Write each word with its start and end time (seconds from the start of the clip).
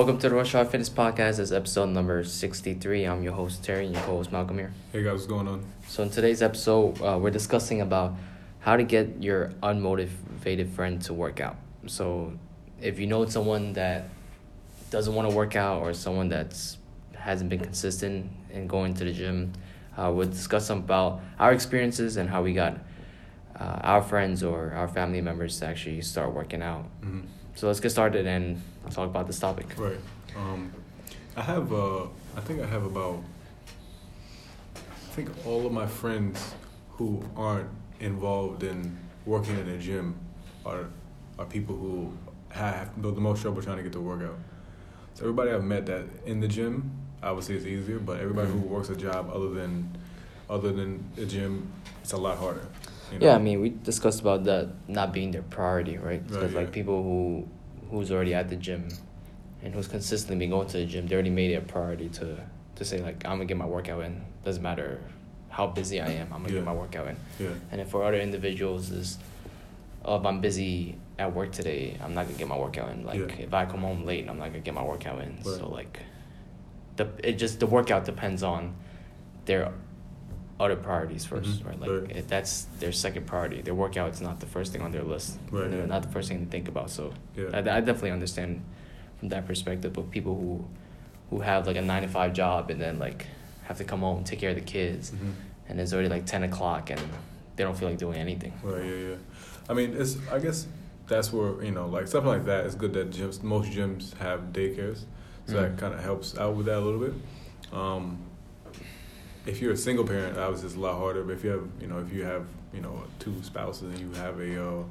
Welcome 0.00 0.16
to 0.20 0.30
the 0.30 0.34
Rush 0.34 0.54
Hour 0.54 0.64
Fitness 0.64 0.88
Podcast. 0.88 1.36
This 1.36 1.40
is 1.40 1.52
episode 1.52 1.90
number 1.90 2.24
63. 2.24 3.04
I'm 3.04 3.22
your 3.22 3.34
host, 3.34 3.62
Terry, 3.62 3.84
and 3.84 3.94
your 3.94 4.02
co 4.04 4.16
host, 4.16 4.32
Malcolm 4.32 4.56
here. 4.56 4.72
Hey 4.92 5.02
guys, 5.02 5.12
what's 5.12 5.26
going 5.26 5.46
on? 5.46 5.62
So, 5.88 6.02
in 6.02 6.08
today's 6.08 6.40
episode, 6.40 6.98
uh, 7.02 7.18
we're 7.18 7.28
discussing 7.28 7.82
about 7.82 8.14
how 8.60 8.78
to 8.78 8.82
get 8.82 9.22
your 9.22 9.52
unmotivated 9.62 10.72
friend 10.72 11.02
to 11.02 11.12
work 11.12 11.38
out. 11.40 11.56
So, 11.86 12.32
if 12.80 12.98
you 12.98 13.08
know 13.08 13.26
someone 13.26 13.74
that 13.74 14.08
doesn't 14.88 15.14
want 15.14 15.28
to 15.28 15.36
work 15.36 15.54
out 15.54 15.82
or 15.82 15.92
someone 15.92 16.30
that's 16.30 16.78
hasn't 17.14 17.50
been 17.50 17.60
consistent 17.60 18.30
in 18.50 18.66
going 18.68 18.94
to 18.94 19.04
the 19.04 19.12
gym, 19.12 19.52
uh, 19.98 20.10
we'll 20.10 20.28
discuss 20.28 20.66
some 20.66 20.78
about 20.78 21.20
our 21.38 21.52
experiences 21.52 22.16
and 22.16 22.30
how 22.30 22.42
we 22.42 22.54
got 22.54 22.78
uh, 23.54 23.80
our 23.82 24.00
friends 24.00 24.42
or 24.42 24.72
our 24.72 24.88
family 24.88 25.20
members 25.20 25.60
to 25.60 25.66
actually 25.66 26.00
start 26.00 26.32
working 26.32 26.62
out. 26.62 26.86
Mm-hmm. 27.02 27.26
So 27.60 27.66
let's 27.66 27.78
get 27.78 27.90
started 27.90 28.26
and 28.26 28.58
talk 28.90 29.04
about 29.10 29.26
this 29.26 29.38
topic. 29.38 29.66
Right. 29.76 29.98
Um, 30.34 30.72
I 31.36 31.42
have. 31.42 31.70
Uh, 31.70 32.04
I 32.34 32.40
think 32.40 32.62
I 32.62 32.66
have 32.66 32.86
about. 32.86 33.22
I 34.74 35.12
think 35.12 35.28
all 35.44 35.66
of 35.66 35.72
my 35.72 35.86
friends 35.86 36.54
who 36.92 37.22
aren't 37.36 37.68
involved 38.00 38.62
in 38.62 38.96
working 39.26 39.58
in 39.58 39.68
a 39.68 39.76
gym 39.76 40.18
are 40.64 40.86
are 41.38 41.44
people 41.44 41.76
who 41.76 42.16
have 42.48 42.88
the 43.02 43.12
most 43.12 43.42
trouble 43.42 43.60
trying 43.60 43.76
to 43.76 43.82
get 43.82 43.92
to 43.92 44.00
work 44.00 44.22
out. 44.22 44.38
So 45.12 45.24
everybody 45.24 45.50
I've 45.50 45.62
met 45.62 45.84
that 45.84 46.06
in 46.24 46.40
the 46.40 46.48
gym, 46.48 46.90
obviously 47.22 47.56
it's 47.56 47.66
easier, 47.66 47.98
but 47.98 48.20
everybody 48.20 48.50
who 48.50 48.60
works 48.60 48.88
a 48.88 48.96
job 48.96 49.30
other 49.34 49.50
than 49.50 49.98
other 50.48 50.72
than 50.72 51.04
the 51.14 51.26
gym, 51.26 51.70
it's 52.00 52.12
a 52.12 52.16
lot 52.16 52.38
harder. 52.38 52.66
You 53.12 53.18
know? 53.18 53.26
Yeah, 53.26 53.34
I 53.34 53.38
mean, 53.38 53.60
we 53.60 53.70
discussed 53.70 54.20
about 54.20 54.44
that 54.44 54.68
not 54.88 55.12
being 55.12 55.30
their 55.30 55.42
priority, 55.42 55.98
right? 55.98 56.24
Because 56.24 56.42
right, 56.42 56.52
yeah. 56.52 56.58
like 56.58 56.72
people 56.72 57.02
who 57.02 57.48
who's 57.90 58.12
already 58.12 58.34
at 58.34 58.48
the 58.48 58.56
gym 58.56 58.88
and 59.62 59.74
who's 59.74 59.88
consistently 59.88 60.36
been 60.36 60.50
going 60.50 60.68
to 60.68 60.78
the 60.78 60.86
gym, 60.86 61.06
they 61.06 61.14
already 61.14 61.30
made 61.30 61.50
it 61.50 61.54
a 61.54 61.60
priority 61.60 62.08
to 62.08 62.36
to 62.76 62.84
say 62.84 63.00
like 63.00 63.24
I'm 63.24 63.32
gonna 63.32 63.44
get 63.44 63.56
my 63.56 63.66
workout 63.66 64.02
in. 64.04 64.24
Doesn't 64.44 64.62
matter 64.62 65.00
how 65.50 65.66
busy 65.66 66.00
I 66.00 66.08
am, 66.10 66.32
I'm 66.32 66.42
gonna 66.42 66.54
yeah. 66.54 66.60
get 66.60 66.64
my 66.64 66.72
workout 66.72 67.08
in. 67.08 67.16
Yeah. 67.38 67.48
And 67.72 67.80
if 67.80 67.88
for 67.90 68.04
other 68.04 68.20
individuals 68.20 68.90
is, 68.90 69.18
oh, 70.04 70.16
if 70.16 70.24
I'm 70.24 70.40
busy 70.40 70.96
at 71.18 71.34
work 71.34 71.52
today, 71.52 71.96
I'm 72.02 72.14
not 72.14 72.26
gonna 72.26 72.38
get 72.38 72.48
my 72.48 72.56
workout 72.56 72.90
in. 72.92 73.04
Like 73.04 73.18
yeah. 73.18 73.44
if 73.44 73.52
I 73.52 73.66
come 73.66 73.80
home 73.80 74.04
late, 74.06 74.28
I'm 74.28 74.38
not 74.38 74.46
gonna 74.46 74.60
get 74.60 74.74
my 74.74 74.82
workout 74.82 75.20
in. 75.20 75.36
Right. 75.36 75.44
So 75.44 75.68
like, 75.68 76.00
the 76.96 77.08
it 77.22 77.32
just 77.32 77.60
the 77.60 77.66
workout 77.66 78.04
depends 78.04 78.42
on 78.42 78.76
their 79.44 79.72
other 80.60 80.76
priorities 80.76 81.24
1st 81.26 81.62
Mhm. 81.62 81.66
right? 81.66 81.80
Like 81.80 81.90
Right. 81.90 82.16
It, 82.18 82.28
that's 82.28 82.52
their 82.80 82.92
second 82.92 83.26
priority. 83.26 83.62
Their 83.62 83.74
workout 83.74 84.10
is 84.12 84.20
not 84.20 84.40
the 84.40 84.46
first 84.46 84.72
thing 84.72 84.82
on 84.82 84.92
their 84.92 85.02
list. 85.02 85.38
Right, 85.50 85.70
yeah. 85.72 85.86
Not 85.86 86.02
the 86.02 86.08
first 86.16 86.28
thing 86.28 86.44
to 86.44 86.50
think 86.50 86.68
about. 86.68 86.90
So 86.90 87.12
Yeah. 87.36 87.46
I, 87.54 87.58
I 87.58 87.80
definitely 87.80 88.10
understand 88.12 88.60
from 89.18 89.28
that 89.30 89.46
perspective. 89.46 89.92
But 89.94 90.10
people 90.10 90.34
who 90.36 90.64
who 91.30 91.40
have 91.40 91.66
like 91.66 91.76
a 91.76 91.82
nine 91.82 92.02
to 92.02 92.08
five 92.08 92.32
job 92.32 92.70
and 92.70 92.80
then 92.80 92.98
like 92.98 93.26
have 93.68 93.78
to 93.78 93.84
come 93.84 94.00
home 94.00 94.18
and 94.18 94.26
take 94.26 94.40
care 94.40 94.50
of 94.50 94.56
the 94.56 94.68
kids, 94.76 95.12
Mhm. 95.12 95.32
and 95.68 95.80
it's 95.80 95.92
already 95.92 96.08
like 96.08 96.26
ten 96.26 96.42
o'clock 96.42 96.90
and 96.90 97.00
they 97.56 97.62
don't 97.64 97.76
feel 97.78 97.88
like 97.88 97.98
doing 97.98 98.18
anything. 98.18 98.52
Right. 98.62 98.84
Yeah. 98.84 99.08
Yeah. 99.10 99.14
I 99.68 99.72
mean, 99.74 99.94
it's. 99.96 100.16
I 100.30 100.38
guess 100.40 100.66
that's 101.06 101.32
where 101.32 101.62
you 101.64 101.70
know, 101.70 101.86
like 101.88 102.06
something 102.08 102.28
like 102.36 102.44
that. 102.46 102.66
It's 102.66 102.74
good 102.74 102.92
that 102.94 103.10
gyms, 103.10 103.42
most 103.42 103.70
gyms 103.70 104.14
have 104.18 104.40
daycares, 104.52 105.04
so 105.46 105.52
that 105.60 105.76
Mhm. 105.76 105.78
kind 105.78 105.94
of 105.94 106.00
helps 106.02 106.36
out 106.36 106.54
with 106.56 106.66
that 106.66 106.78
a 106.78 106.84
little 106.88 107.00
bit. 107.00 107.14
Um, 107.72 108.18
if 109.46 109.60
you're 109.60 109.72
a 109.72 109.76
single 109.76 110.06
parent, 110.06 110.38
obviously 110.38 110.68
it's 110.68 110.76
a 110.76 110.80
lot 110.80 110.98
harder. 110.98 111.22
But 111.24 111.32
if 111.32 111.44
you 111.44 111.50
have, 111.50 111.68
you 111.80 111.86
know, 111.86 111.98
if 111.98 112.12
you 112.12 112.24
have, 112.24 112.46
you 112.72 112.80
know, 112.80 113.02
two 113.18 113.34
spouses 113.42 113.82
and 113.82 113.98
you 113.98 114.12
have 114.20 114.38
a 114.40 114.68
uh, 114.68 114.82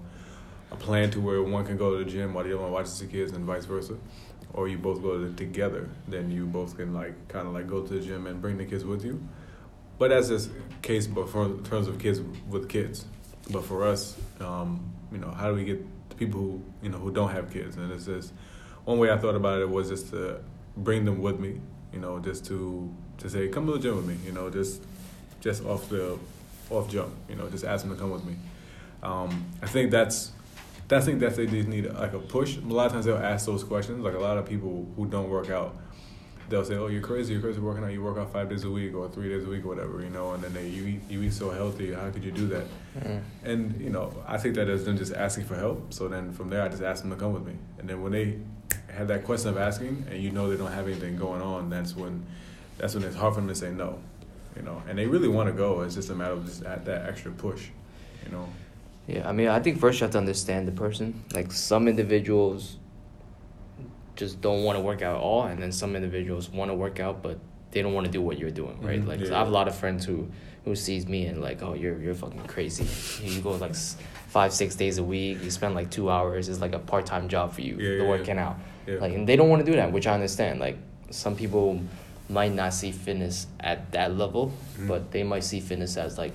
a 0.72 0.76
plan 0.76 1.10
to 1.12 1.20
where 1.20 1.42
one 1.42 1.66
can 1.66 1.78
go 1.78 1.98
to 1.98 2.04
the 2.04 2.10
gym 2.10 2.34
while 2.34 2.44
the 2.44 2.54
other 2.54 2.62
one 2.62 2.72
watches 2.72 3.00
the 3.00 3.08
kids 3.08 3.32
and 3.32 3.46
vice 3.46 3.66
versa, 3.66 3.96
or 4.54 4.68
you 4.68 4.78
both 4.78 5.02
go 5.02 5.18
to 5.18 5.34
together, 5.34 5.90
then 6.08 6.30
you 6.30 6.46
both 6.46 6.78
can 6.78 6.94
like 6.94 7.28
kind 7.28 7.48
of 7.48 7.54
like 7.54 7.68
go 7.68 7.82
to 7.82 7.94
the 7.94 8.00
gym 8.00 8.28
and 8.28 8.42
bring 8.42 8.58
the 8.58 8.66
kids 8.66 8.86
with 8.86 9.04
you. 9.04 9.22
But 9.98 10.10
that's 10.10 10.30
just 10.30 10.50
case, 10.82 11.08
but 11.08 11.30
for 11.30 11.46
in 11.46 11.64
terms 11.64 11.88
of 11.88 12.00
kids 12.00 12.22
with 12.50 12.70
kids. 12.70 13.06
But 13.52 13.66
for 13.66 13.88
us, 13.88 14.16
um, 14.40 14.94
you 15.12 15.18
know, 15.18 15.32
how 15.32 15.50
do 15.50 15.56
we 15.56 15.66
get 15.66 15.84
the 16.10 16.16
people 16.16 16.40
who 16.40 16.62
you 16.82 16.90
know 16.90 17.00
who 17.00 17.12
don't 17.12 17.32
have 17.32 17.52
kids? 17.52 17.78
And 17.78 17.92
it's 17.92 18.06
just 18.06 18.32
one 18.86 19.00
way 19.00 19.12
I 19.12 19.18
thought 19.18 19.36
about 19.36 19.60
it 19.60 19.70
was 19.70 19.90
just 19.90 20.10
to 20.12 20.40
bring 20.78 21.06
them 21.06 21.22
with 21.22 21.40
me. 21.40 21.60
You 21.92 22.00
know, 22.00 22.20
just 22.20 22.46
to 22.46 22.94
to 23.20 23.30
say, 23.30 23.48
come 23.48 23.66
to 23.68 23.74
the 23.74 23.80
gym 23.80 23.96
with 23.96 24.06
me. 24.06 24.18
You 24.26 24.32
know, 24.32 24.50
just 24.50 24.82
just 25.42 25.64
off 25.66 25.90
the 25.90 26.18
off 26.70 26.90
jump. 26.90 27.14
You 27.30 27.36
know, 27.36 27.50
just 27.50 27.64
ask 27.64 27.86
them 27.86 27.96
to 27.96 28.00
come 28.00 28.12
with 28.12 28.26
me. 28.26 28.36
Um, 29.02 29.46
I 29.62 29.68
think 29.68 29.92
that's 29.92 30.32
I 30.92 31.00
thing 31.02 31.20
that 31.20 31.36
they 31.36 31.46
just 31.46 31.68
need 31.68 31.86
like 31.94 32.14
a 32.14 32.20
push. 32.20 32.58
A 32.58 32.62
lot 32.62 32.88
of 32.88 32.94
times 32.94 33.06
they'll 33.06 33.18
ask 33.18 33.46
those 33.46 33.64
questions. 33.64 34.04
Like 34.04 34.16
a 34.16 34.20
lot 34.20 34.38
of 34.38 34.48
people 34.48 34.88
who 34.96 35.06
don't 35.06 35.30
work 35.30 35.50
out, 35.50 35.76
they'll 36.50 36.66
say, 36.66 36.76
"Oh, 36.76 36.88
you're 36.88 37.02
crazy. 37.02 37.34
You're 37.34 37.42
crazy 37.42 37.60
working 37.60 37.84
out. 37.84 37.92
You 37.92 38.02
work 38.02 38.18
out 38.18 38.34
five 38.34 38.50
days 38.50 38.64
a 38.64 38.72
week 38.72 38.96
or 38.96 39.08
three 39.08 39.30
days 39.30 39.46
a 39.46 39.50
week 39.50 39.66
or 39.66 39.68
whatever." 39.68 40.02
You 40.02 40.10
know, 40.10 40.34
and 40.34 40.44
then 40.44 40.54
they 40.54 40.68
you 40.68 40.86
eat 40.88 41.02
you 41.10 41.22
eat 41.22 41.34
so 41.34 41.52
healthy. 41.52 41.94
How 41.94 42.10
could 42.10 42.24
you 42.24 42.32
do 42.32 42.48
that? 42.48 42.66
Mm. 43.00 43.22
And 43.44 43.82
you 43.82 43.92
know, 43.92 44.12
I 44.28 44.38
think 44.38 44.56
that 44.56 44.68
is 44.68 44.86
them 44.86 44.98
just 44.98 45.14
asking 45.14 45.46
for 45.46 45.56
help. 45.56 45.94
So 45.94 46.08
then 46.08 46.34
from 46.34 46.50
there, 46.50 46.64
I 46.64 46.70
just 46.70 46.82
ask 46.82 47.04
them 47.04 47.12
to 47.12 47.18
come 47.18 47.34
with 47.34 47.46
me. 47.46 47.54
And 47.78 47.88
then 47.88 48.02
when 48.02 48.12
they 48.12 48.40
have 48.92 49.08
that 49.10 49.24
question 49.24 49.50
of 49.50 49.58
asking, 49.58 50.06
and 50.10 50.22
you 50.22 50.32
know 50.32 50.50
they 50.50 50.58
don't 50.58 50.72
have 50.72 50.88
anything 50.88 51.18
going 51.18 51.42
on, 51.42 51.70
that's 51.70 51.96
when 51.96 52.26
that's 52.80 52.96
when 52.96 53.04
it's 53.04 53.16
hard 53.16 53.36
for 53.36 53.42
them 53.42 53.50
to 53.50 53.56
say 53.56 53.72
no. 53.72 54.00
You 54.56 54.64
know, 54.64 54.82
and 54.90 54.98
they 54.98 55.06
really 55.06 55.28
want 55.28 55.48
to 55.48 55.54
go. 55.54 55.82
It's 55.82 55.96
just 55.96 56.10
a 56.10 56.16
matter 56.16 56.34
of 56.34 56.46
just 56.46 56.64
at 56.64 56.84
that 56.86 57.06
extra 57.08 57.32
push. 57.32 57.68
You 58.26 58.32
know. 58.32 58.50
Yeah, 59.08 59.28
I 59.28 59.32
mean, 59.32 59.48
I 59.48 59.60
think 59.60 59.80
first 59.80 60.00
you 60.00 60.04
have 60.06 60.12
to 60.12 60.18
understand 60.18 60.68
the 60.68 60.72
person. 60.72 61.24
Like 61.34 61.52
some 61.52 61.88
individuals 61.88 62.78
just 64.16 64.42
don't 64.42 64.64
want 64.64 64.78
to 64.78 64.82
work 64.84 65.02
out 65.02 65.16
at 65.16 65.22
all, 65.22 65.44
and 65.44 65.62
then 65.62 65.72
some 65.72 65.96
individuals 65.96 66.50
want 66.50 66.70
to 66.72 66.76
work 66.76 67.00
out, 67.00 67.22
but 67.24 67.40
they 67.72 67.82
don't 67.82 67.94
want 67.94 68.06
to 68.06 68.12
do 68.12 68.22
what 68.22 68.38
you're 68.38 68.50
doing, 68.52 68.82
right? 68.82 69.02
Mhm, 69.02 69.08
Like 69.08 69.20
yeah. 69.22 69.36
I 69.36 69.40
have 69.40 69.48
a 69.48 69.52
lot 69.52 69.68
of 69.68 69.76
friends 69.76 70.06
who 70.06 70.28
who 70.66 70.76
sees 70.76 71.08
me 71.08 71.26
and 71.28 71.42
like, 71.42 71.62
oh, 71.64 71.74
you're 71.74 71.98
you're 72.02 72.14
fucking 72.16 72.44
crazy. 72.44 72.86
You 73.26 73.42
go 73.42 73.52
like 73.52 73.76
five 74.28 74.52
six 74.52 74.76
days 74.76 74.98
a 74.98 75.04
week. 75.04 75.42
You 75.44 75.52
spend 75.52 75.74
like 75.76 75.90
two 75.90 76.10
hours. 76.10 76.50
It's 76.50 76.60
like 76.60 76.74
a 76.74 76.80
part 76.80 77.06
time 77.06 77.30
job 77.30 77.54
for 77.54 77.62
you. 77.62 77.76
Yeah, 77.78 77.90
the 77.98 78.04
yeah, 78.04 78.10
working 78.10 78.38
out. 78.38 78.58
Like, 78.88 79.14
and 79.14 79.30
they 79.30 79.36
don't 79.36 79.50
want 79.50 79.64
to 79.64 79.72
do 79.72 79.78
that, 79.78 79.92
which 79.92 80.08
I 80.08 80.14
understand. 80.16 80.60
Like 80.60 80.78
some 81.12 81.36
people 81.36 81.80
might 82.30 82.54
not 82.54 82.74
see 82.74 82.92
fitness 82.92 83.48
at 83.60 83.92
that 83.92 84.16
level, 84.16 84.52
Mhm. 84.78 84.88
but 84.88 85.12
they 85.12 85.24
might 85.24 85.44
see 85.44 85.60
fitness 85.60 85.98
as 85.98 86.18
like, 86.18 86.34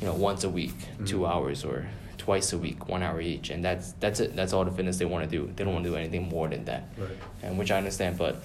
you 0.00 0.06
know, 0.06 0.14
once 0.14 0.44
a 0.44 0.50
week, 0.50 0.74
two 1.06 1.20
Mhm. 1.20 1.30
hours, 1.30 1.64
or 1.64 1.86
twice 2.18 2.52
a 2.52 2.58
week, 2.58 2.88
one 2.88 3.02
hour 3.02 3.20
each, 3.20 3.50
and 3.50 3.64
that's 3.64 3.92
that's 4.00 4.20
it. 4.20 4.34
That's 4.36 4.52
all 4.52 4.64
the 4.64 4.70
fitness 4.72 4.98
they 4.98 5.04
want 5.04 5.24
to 5.24 5.30
do. 5.30 5.50
They 5.54 5.64
don't 5.64 5.72
want 5.72 5.84
to 5.84 5.90
do 5.90 5.96
anything 5.96 6.28
more 6.28 6.48
than 6.48 6.64
that, 6.64 6.88
Right. 6.98 7.10
and 7.42 7.56
which 7.58 7.70
I 7.70 7.78
understand. 7.78 8.18
But 8.18 8.42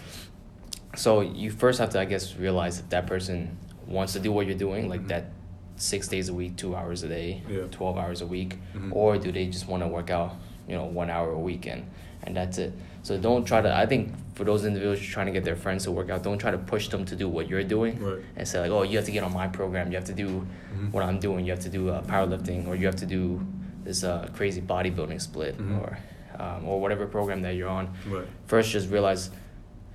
so 0.96 1.22
you 1.22 1.50
first 1.50 1.80
have 1.80 1.90
to, 1.92 2.00
I 2.00 2.06
guess, 2.06 2.36
realize 2.36 2.80
if 2.80 2.90
that 2.90 3.08
person 3.08 3.58
wants 3.88 4.14
to 4.14 4.20
do 4.20 4.32
what 4.32 4.46
you're 4.46 4.58
doing, 4.58 4.88
like 4.88 5.02
Mhm. 5.02 5.08
that, 5.10 5.26
six 5.76 6.08
days 6.08 6.30
a 6.30 6.34
week, 6.34 6.56
two 6.56 6.76
hours 6.76 7.02
a 7.02 7.08
day, 7.08 7.42
Yeah. 7.50 7.64
twelve 7.72 7.98
hours 7.98 8.22
a 8.22 8.28
week, 8.28 8.58
Mhm. 8.76 8.92
or 8.96 9.18
do 9.18 9.32
they 9.32 9.48
just 9.48 9.68
want 9.68 9.82
to 9.82 9.88
work 9.88 10.12
out, 10.12 10.36
you 10.68 10.76
know, 10.76 10.86
one 10.86 11.10
hour 11.10 11.32
a 11.32 11.40
weekend, 11.40 11.84
and 12.24 12.38
that's 12.38 12.60
it. 12.60 12.72
So 13.04 13.18
don't 13.18 13.44
try 13.46 13.62
to. 13.62 13.74
I 13.76 13.86
think 13.86 14.14
for 14.36 14.44
those 14.46 14.66
individuals 14.66 15.00
trying 15.02 15.28
to 15.28 15.32
get 15.32 15.44
their 15.44 15.56
friends 15.56 15.84
to 15.84 15.92
work 15.92 16.10
out, 16.10 16.24
don't 16.24 16.38
try 16.40 16.52
to 16.52 16.58
push 16.58 16.88
them 16.88 17.06
to 17.06 17.16
do 17.16 17.28
what 17.30 17.48
you're 17.50 17.64
doing, 17.64 18.02
Right. 18.02 18.20
and 18.38 18.48
say 18.48 18.60
like, 18.62 18.72
oh, 18.72 18.84
you 18.84 18.98
have 18.98 19.06
to 19.06 19.12
get 19.12 19.24
on 19.24 19.34
my 19.34 19.48
program, 19.48 19.92
you 19.92 19.98
have 19.98 20.06
to 20.06 20.14
do 20.14 20.48
Mhm. 20.76 20.92
what 20.94 21.04
I'm 21.04 21.20
doing, 21.20 21.46
you 21.46 21.52
have 21.52 21.60
to 21.62 21.70
do 21.70 21.90
uh, 21.90 22.02
powerlifting, 22.04 22.68
or 22.68 22.76
you 22.76 22.86
have 22.88 22.96
to 22.98 23.06
do 23.06 23.46
this 23.84 24.04
uh, 24.04 24.30
crazy 24.34 24.62
bodybuilding 24.62 25.20
split, 25.22 25.58
Mhm. 25.58 25.80
or 25.82 25.98
um, 26.40 26.66
or 26.68 26.82
whatever 26.82 27.06
program 27.06 27.44
that 27.44 27.54
you're 27.56 27.70
on. 27.70 27.90
Right. 28.10 28.26
First, 28.48 28.72
just 28.72 28.90
realize 28.90 29.30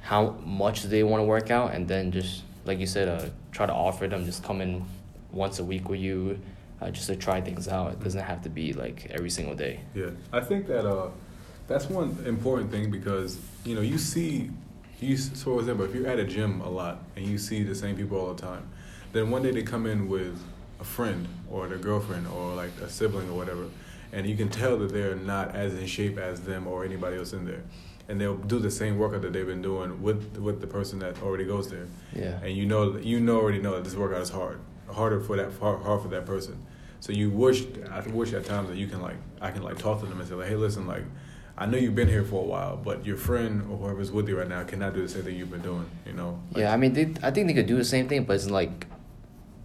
how 0.02 0.36
much 0.44 0.84
they 0.84 1.02
want 1.02 1.20
to 1.20 1.24
work 1.24 1.50
out, 1.50 1.74
and 1.74 1.88
then 1.88 2.12
just 2.12 2.44
like 2.64 2.78
you 2.78 2.86
said, 2.86 3.08
uh, 3.08 3.24
try 3.50 3.66
to 3.66 3.72
offer 3.72 4.06
them 4.06 4.24
just 4.24 4.44
come 4.44 4.60
in 4.60 4.84
once 5.32 5.58
a 5.58 5.64
week 5.64 5.88
with 5.88 5.98
you, 5.98 6.38
uh, 6.80 6.90
just 6.90 7.06
to 7.08 7.16
try 7.16 7.40
things 7.40 7.66
out. 7.66 7.92
It 7.94 8.04
doesn't 8.04 8.22
have 8.22 8.40
to 8.42 8.48
be 8.50 8.72
like 8.72 9.08
every 9.10 9.30
single 9.30 9.56
day. 9.56 9.80
Yeah, 9.96 10.10
I 10.32 10.40
think 10.40 10.68
that 10.68 10.86
uh, 10.86 11.08
that's 11.68 11.86
one 11.88 12.16
important 12.26 12.70
thing 12.70 12.90
because 12.90 13.38
you 13.64 13.74
know 13.74 13.80
you 13.80 13.98
see, 13.98 14.50
you 15.00 15.16
so 15.16 15.54
for 15.54 15.60
example, 15.60 15.84
if 15.84 15.94
you're 15.94 16.06
at 16.08 16.18
a 16.18 16.24
gym 16.24 16.60
a 16.62 16.68
lot 16.68 17.02
and 17.16 17.24
you 17.26 17.38
see 17.38 17.62
the 17.62 17.74
same 17.74 17.96
people 17.96 18.18
all 18.18 18.32
the 18.34 18.42
time, 18.42 18.68
then 19.12 19.30
one 19.30 19.42
day 19.42 19.50
they 19.50 19.62
come 19.62 19.86
in 19.86 20.08
with 20.08 20.42
a 20.80 20.84
friend 20.84 21.28
or 21.50 21.68
their 21.68 21.78
girlfriend 21.78 22.26
or 22.28 22.54
like 22.54 22.70
a 22.80 22.88
sibling 22.88 23.28
or 23.30 23.34
whatever, 23.34 23.66
and 24.12 24.26
you 24.26 24.36
can 24.36 24.48
tell 24.48 24.76
that 24.78 24.92
they're 24.92 25.14
not 25.16 25.54
as 25.54 25.74
in 25.74 25.86
shape 25.86 26.18
as 26.18 26.40
them 26.40 26.66
or 26.66 26.84
anybody 26.84 27.16
else 27.16 27.32
in 27.32 27.44
there, 27.44 27.62
and 28.08 28.20
they'll 28.20 28.36
do 28.36 28.58
the 28.58 28.70
same 28.70 28.96
workout 28.98 29.22
that 29.22 29.32
they've 29.32 29.46
been 29.46 29.62
doing 29.62 30.02
with 30.02 30.38
with 30.38 30.60
the 30.60 30.66
person 30.66 30.98
that 31.00 31.20
already 31.22 31.44
goes 31.44 31.68
there, 31.68 31.86
Yeah. 32.14 32.40
and 32.42 32.56
you 32.56 32.64
know 32.66 32.96
you 32.96 33.20
know 33.20 33.36
already 33.40 33.60
know 33.60 33.74
that 33.74 33.84
this 33.84 33.94
workout 33.94 34.22
is 34.22 34.30
hard, 34.30 34.58
harder 34.90 35.20
for 35.20 35.36
that 35.36 35.52
hard, 35.60 35.82
hard 35.82 36.00
for 36.02 36.08
that 36.08 36.24
person. 36.24 36.64
So 37.00 37.12
you 37.12 37.30
wish 37.30 37.64
I 37.90 38.00
wish 38.08 38.32
at 38.32 38.44
times 38.46 38.68
that 38.70 38.76
you 38.78 38.86
can 38.86 39.02
like 39.02 39.16
I 39.40 39.50
can 39.50 39.62
like 39.62 39.78
talk 39.78 40.00
to 40.00 40.06
them 40.06 40.18
and 40.18 40.28
say 40.28 40.34
like, 40.34 40.48
hey, 40.48 40.56
listen, 40.56 40.86
like 40.86 41.04
I 41.60 41.66
know 41.66 41.76
you've 41.76 41.94
been 41.96 42.08
here 42.08 42.22
for 42.24 42.40
a 42.42 42.46
while, 42.46 42.76
but 42.76 43.04
your 43.04 43.16
friend 43.16 43.62
or 43.70 43.76
whoever's 43.78 44.12
with 44.12 44.28
you 44.28 44.38
right 44.38 44.48
now 44.48 44.62
cannot 44.64 44.94
do 44.94 45.02
the 45.02 45.08
same 45.08 45.22
thing 45.24 45.36
you've 45.36 45.50
been 45.50 45.62
doing. 45.62 45.86
You 46.06 46.12
know? 46.12 46.40
Like, 46.52 46.60
Yeah, 46.62 46.72
I 46.72 46.76
mean, 46.76 46.92
they, 46.92 47.12
I 47.22 47.30
think 47.32 47.48
they 47.48 47.54
could 47.54 47.66
do 47.66 47.76
the 47.76 47.84
same 47.84 48.08
thing, 48.08 48.24
but 48.24 48.34
it's 48.36 48.48
like 48.48 48.86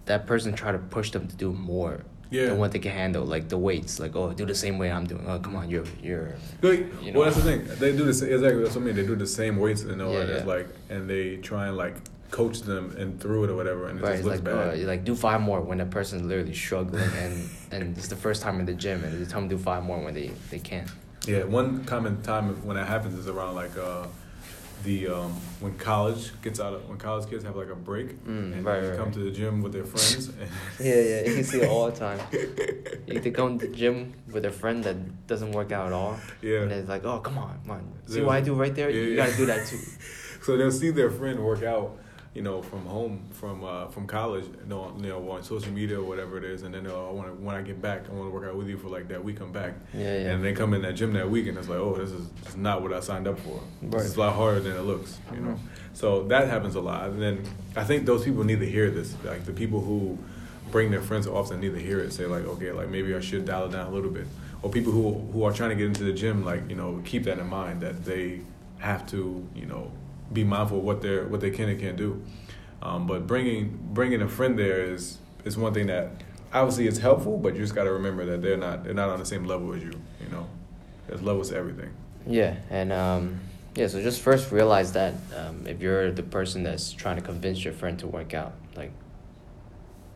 that 0.06 0.26
person 0.26 0.52
try 0.54 0.72
to 0.72 0.78
push 0.78 1.10
them 1.12 1.28
to 1.28 1.36
do 1.36 1.52
more 1.52 2.04
Yeah. 2.30 2.46
the 2.48 2.56
one 2.56 2.70
they 2.70 2.80
can 2.80 2.92
handle, 2.92 3.24
like 3.24 3.48
the 3.48 3.56
weights. 3.58 4.00
Like, 4.00 4.16
oh, 4.16 4.32
do 4.32 4.44
the 4.44 4.54
same 4.56 4.76
way 4.78 4.90
I'm 4.90 5.06
doing. 5.06 5.24
Oh, 5.28 5.38
come 5.38 5.54
on, 5.56 5.70
you're 5.70 5.84
you're. 6.02 6.34
Good. 6.60 6.90
You 7.00 7.12
know. 7.12 7.20
Well, 7.20 7.30
that's 7.30 7.40
the 7.42 7.48
thing. 7.50 7.60
They 7.78 7.92
do 7.96 8.04
the 8.04 8.12
sa- 8.14 8.26
exactly. 8.26 8.62
That's 8.64 8.74
what 8.74 8.82
I 8.82 8.86
mean. 8.86 8.96
They 8.96 9.06
do 9.06 9.14
the 9.16 9.26
same 9.40 9.56
weights 9.58 9.82
and 9.82 10.02
all 10.02 10.12
Yeah, 10.12 10.24
that. 10.24 10.38
Yeah. 10.40 10.52
like, 10.54 10.68
and 10.90 11.08
they 11.08 11.36
try 11.36 11.68
and 11.68 11.76
like 11.76 11.94
coach 12.30 12.62
them 12.62 12.84
and 12.98 13.20
through 13.20 13.44
it 13.44 13.50
or 13.50 13.54
whatever, 13.56 13.86
and 13.88 14.00
it 14.00 14.02
Right, 14.02 14.12
just 14.14 14.24
looks 14.24 14.38
like, 14.38 14.44
bad. 14.44 14.70
uh, 14.70 14.72
you 14.74 14.86
like 14.86 15.04
do 15.04 15.14
five 15.14 15.40
more 15.40 15.60
when 15.60 15.78
the 15.78 15.86
person's 15.86 16.22
literally 16.22 16.54
struggling 16.54 17.08
and 17.22 17.48
and 17.70 17.96
it's 17.96 18.08
the 18.08 18.16
first 18.26 18.42
time 18.42 18.58
in 18.58 18.66
the 18.66 18.74
gym 18.74 19.04
and 19.04 19.10
they 19.14 19.24
tell 19.30 19.40
them 19.40 19.48
to 19.48 19.56
do 19.56 19.62
five 19.62 19.84
more 19.84 20.00
when 20.02 20.12
they 20.14 20.32
they 20.50 20.58
can't. 20.58 20.90
Yeah, 21.26 21.44
one 21.44 21.84
common 21.84 22.22
time 22.22 22.64
when 22.66 22.76
that 22.76 22.86
happens 22.86 23.14
is 23.18 23.28
around 23.28 23.54
like 23.54 23.76
uh, 23.78 24.06
the 24.82 25.08
um, 25.08 25.32
when 25.60 25.74
college 25.78 26.30
gets 26.42 26.60
out 26.60 26.74
of 26.74 26.86
when 26.88 26.98
college 26.98 27.28
kids 27.30 27.44
have 27.44 27.56
like 27.56 27.70
a 27.70 27.74
break 27.74 28.08
Mm, 28.26 28.52
and 28.52 28.64
right, 28.64 28.80
they 28.80 28.88
right, 28.88 28.96
come 28.96 29.06
right. 29.06 29.14
to 29.14 29.20
the 29.20 29.30
gym 29.30 29.62
with 29.62 29.72
their 29.72 29.84
friends. 29.84 30.28
And 30.28 30.48
Yeah, 30.80 31.00
yeah, 31.00 31.20
you 31.26 31.34
can 31.36 31.44
see 31.44 31.60
it 31.62 31.68
all 31.68 31.90
the 31.90 31.96
time. 31.96 32.20
You 33.06 33.20
they 33.20 33.30
come 33.30 33.58
to 33.58 33.66
the 33.66 33.72
gym 33.74 34.14
with 34.32 34.44
a 34.46 34.50
friend 34.50 34.82
that 34.84 34.96
doesn't 35.26 35.52
work 35.52 35.72
out 35.72 35.86
at 35.88 35.92
all. 35.92 36.16
Yeah. 36.42 36.62
And 36.62 36.72
it's 36.72 36.88
like, 36.88 37.04
oh, 37.04 37.18
come 37.20 37.38
on, 37.38 37.58
come 37.62 37.70
on. 37.76 37.92
See 38.06 38.18
Yeah. 38.20 38.26
what 38.26 38.36
I 38.36 38.40
do 38.40 38.54
right 38.54 38.74
there? 38.74 38.90
Yeah, 38.90 39.02
you 39.02 39.08
yeah. 39.10 39.24
gotta 39.26 39.36
do 39.36 39.46
that 39.46 39.66
too. 39.66 39.78
so 40.42 40.56
they'll 40.56 40.70
see 40.72 40.90
their 40.90 41.10
friend 41.10 41.38
work 41.44 41.62
out, 41.62 41.98
you 42.34 42.42
know, 42.42 42.60
from 42.62 42.84
home, 42.86 43.22
from 43.30 43.62
uh, 43.64 43.86
from 43.88 44.06
college, 44.08 44.44
you 44.46 44.68
know, 44.68 44.92
you 45.00 45.08
know, 45.08 45.30
on 45.30 45.42
social 45.44 45.72
media 45.72 46.00
or 46.00 46.04
whatever 46.04 46.36
it 46.36 46.44
is, 46.44 46.62
and 46.64 46.74
then 46.74 46.82
they'll, 46.84 47.06
I 47.08 47.12
want 47.12 47.38
when 47.40 47.54
I 47.54 47.62
get 47.62 47.80
back, 47.80 48.08
I 48.10 48.12
want 48.12 48.26
to 48.28 48.34
work 48.34 48.44
out 48.48 48.56
with 48.56 48.68
you 48.68 48.76
for 48.76 48.88
like 48.88 49.06
that 49.08 49.22
week. 49.22 49.40
I'm 49.40 49.52
back, 49.52 49.74
Yeah, 49.92 50.00
yeah. 50.02 50.30
and 50.32 50.44
they 50.44 50.52
come 50.52 50.74
in 50.74 50.82
that 50.82 50.94
gym 50.94 51.12
that 51.12 51.30
week, 51.30 51.46
and 51.46 51.56
it's 51.56 51.68
like, 51.68 51.78
oh, 51.78 51.94
this 51.96 52.10
is 52.10 52.26
just 52.42 52.56
not 52.58 52.82
what 52.82 52.92
I 52.92 52.98
signed 53.00 53.28
up 53.28 53.38
for. 53.38 53.60
This 53.82 54.02
is 54.06 54.16
a 54.16 54.20
lot 54.20 54.34
harder 54.34 54.60
than 54.60 54.76
it 54.76 54.82
looks, 54.82 55.18
you 55.32 55.40
know. 55.42 55.52
Mhm. 55.52 55.58
So 55.92 56.24
that 56.24 56.48
happens 56.48 56.74
a 56.74 56.80
lot, 56.80 57.10
and 57.10 57.22
then 57.22 57.44
I 57.76 57.84
think 57.84 58.04
those 58.04 58.24
people 58.24 58.42
need 58.42 58.58
to 58.60 58.68
hear 58.68 58.90
this. 58.90 59.14
Like 59.24 59.44
the 59.44 59.52
people 59.52 59.80
who 59.80 60.18
bring 60.72 60.90
their 60.90 61.02
friends 61.02 61.28
often 61.28 61.60
need 61.60 61.72
to 61.74 61.80
hear 61.80 62.00
it. 62.00 62.12
Say 62.12 62.26
like, 62.26 62.44
okay, 62.46 62.72
like 62.72 62.88
maybe 62.88 63.14
I 63.14 63.20
should 63.20 63.44
dial 63.44 63.66
it 63.66 63.72
down 63.72 63.86
a 63.86 63.90
little 63.94 64.10
bit. 64.10 64.26
Or 64.62 64.70
people 64.70 64.90
who 64.92 65.12
who 65.32 65.44
are 65.44 65.52
trying 65.52 65.70
to 65.70 65.76
get 65.76 65.86
into 65.86 66.02
the 66.02 66.12
gym, 66.12 66.44
like 66.44 66.68
you 66.68 66.74
know, 66.74 67.00
keep 67.04 67.22
that 67.24 67.38
in 67.38 67.46
mind 67.48 67.80
that 67.82 68.04
they 68.04 68.40
have 68.78 69.06
to, 69.10 69.46
you 69.54 69.66
know, 69.66 69.92
be 70.32 70.44
mindful 70.44 70.78
of 70.78 70.84
what 70.84 71.02
they're 71.02 71.26
what 71.26 71.40
they 71.40 71.50
can 71.50 71.68
and 71.68 71.80
can't 71.80 71.96
do. 71.96 72.22
Um, 72.82 73.06
but 73.06 73.26
bringing 73.26 73.78
bringing 73.92 74.22
a 74.22 74.28
friend 74.28 74.58
there 74.58 74.84
is 74.84 75.18
is 75.44 75.56
one 75.56 75.74
thing 75.74 75.86
that 75.86 76.22
obviously 76.52 76.86
it's 76.86 76.98
helpful, 76.98 77.36
but 77.36 77.54
you 77.54 77.60
just 77.60 77.74
got 77.74 77.84
to 77.84 77.92
remember 77.92 78.24
that 78.26 78.42
they're 78.42 78.56
not 78.56 78.84
they're 78.84 78.94
not 78.94 79.10
on 79.10 79.18
the 79.18 79.26
same 79.26 79.44
level 79.44 79.72
as 79.74 79.82
you. 79.82 79.92
You 80.20 80.28
know, 80.30 80.46
there's 81.06 81.22
levels 81.22 81.50
to 81.50 81.56
everything. 81.56 81.90
Yeah, 82.26 82.56
and 82.70 82.92
um, 82.92 83.40
yeah, 83.74 83.88
so 83.88 84.00
just 84.02 84.20
first 84.20 84.52
realize 84.52 84.92
that 84.92 85.14
um, 85.36 85.66
if 85.66 85.80
you're 85.80 86.10
the 86.12 86.22
person 86.22 86.62
that's 86.62 86.92
trying 86.92 87.16
to 87.16 87.22
convince 87.22 87.64
your 87.64 87.74
friend 87.74 87.98
to 87.98 88.06
work 88.06 88.32
out, 88.32 88.54
like, 88.76 88.92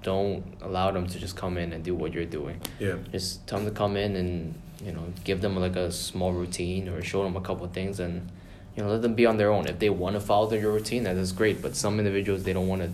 don't 0.02 0.44
allow 0.62 0.90
them 0.90 1.06
to 1.06 1.18
just 1.18 1.36
come 1.36 1.58
in 1.58 1.72
and 1.72 1.84
do 1.84 1.94
what 1.94 2.12
you're 2.12 2.24
doing. 2.24 2.60
Yeah. 2.78 2.96
Just 3.12 3.46
tell 3.46 3.58
them 3.58 3.68
to 3.68 3.74
come 3.74 3.96
in 3.96 4.16
and 4.16 4.54
you 4.84 4.92
know 4.92 5.12
give 5.24 5.40
them 5.40 5.56
like 5.56 5.76
a 5.76 5.90
small 5.90 6.32
routine 6.32 6.88
or 6.88 7.02
show 7.02 7.24
them 7.24 7.36
a 7.36 7.40
couple 7.40 7.64
of 7.64 7.72
things 7.72 7.98
and 7.98 8.30
you 8.78 8.84
know 8.84 8.90
let 8.90 9.02
them 9.02 9.14
be 9.14 9.26
on 9.26 9.36
their 9.38 9.50
own. 9.50 9.66
If 9.66 9.80
they 9.80 9.90
want 9.90 10.14
to 10.14 10.20
follow 10.20 10.46
their 10.46 10.60
routine, 10.70 11.02
that 11.02 11.16
is 11.16 11.32
great. 11.32 11.60
But 11.60 11.74
some 11.74 11.98
individuals 11.98 12.44
they 12.44 12.52
don't 12.52 12.68
want 12.68 12.82
to 12.82 12.90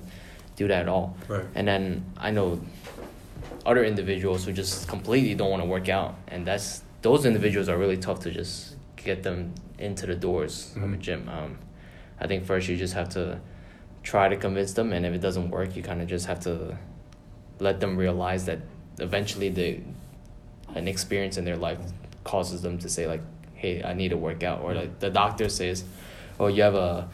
do 0.56 0.66
that 0.68 0.82
at 0.82 0.88
all. 0.88 1.14
Right. 1.28 1.44
And 1.54 1.68
then 1.68 2.06
I 2.16 2.30
know 2.30 2.58
other 3.66 3.84
individuals 3.84 4.46
who 4.46 4.52
just 4.52 4.88
completely 4.88 5.34
don't 5.34 5.50
want 5.50 5.62
to 5.62 5.68
work 5.68 5.90
out, 5.90 6.14
and 6.28 6.46
that's 6.46 6.82
those 7.02 7.26
individuals 7.26 7.68
are 7.68 7.76
really 7.76 7.98
tough 7.98 8.20
to 8.20 8.30
just 8.30 8.76
get 8.96 9.22
them 9.22 9.52
into 9.78 10.06
the 10.06 10.14
doors 10.14 10.72
of 10.76 10.82
a 10.84 10.86
Mhm. 10.86 11.00
gym. 11.00 11.28
Um, 11.28 11.58
I 12.18 12.26
think 12.26 12.44
first 12.46 12.66
you 12.68 12.76
just 12.78 12.94
have 12.94 13.10
to 13.10 13.40
try 14.02 14.30
to 14.30 14.36
convince 14.36 14.72
them, 14.72 14.90
and 14.94 15.04
if 15.04 15.12
it 15.12 15.20
doesn't 15.20 15.50
work, 15.50 15.76
you 15.76 15.82
kind 15.82 16.00
of 16.00 16.08
just 16.08 16.26
have 16.26 16.40
to 16.40 16.78
let 17.60 17.80
them 17.80 17.98
realize 17.98 18.46
that 18.46 18.60
eventually 18.98 19.50
the 19.50 19.80
an 20.74 20.88
experience 20.88 21.36
in 21.36 21.44
their 21.44 21.56
life 21.56 21.78
causes 22.24 22.62
them 22.62 22.78
to 22.78 22.88
say 22.88 23.06
like, 23.06 23.20
"Hey, 23.54 23.82
I 23.82 23.94
need 23.94 24.10
to 24.10 24.16
work 24.16 24.42
out," 24.42 24.60
or 24.62 24.74
like 24.74 24.98
the 25.00 25.10
doctor 25.10 25.48
says, 25.48 25.84
"Oh, 26.38 26.46
you 26.48 26.62
have 26.62 26.74
a 26.74 27.08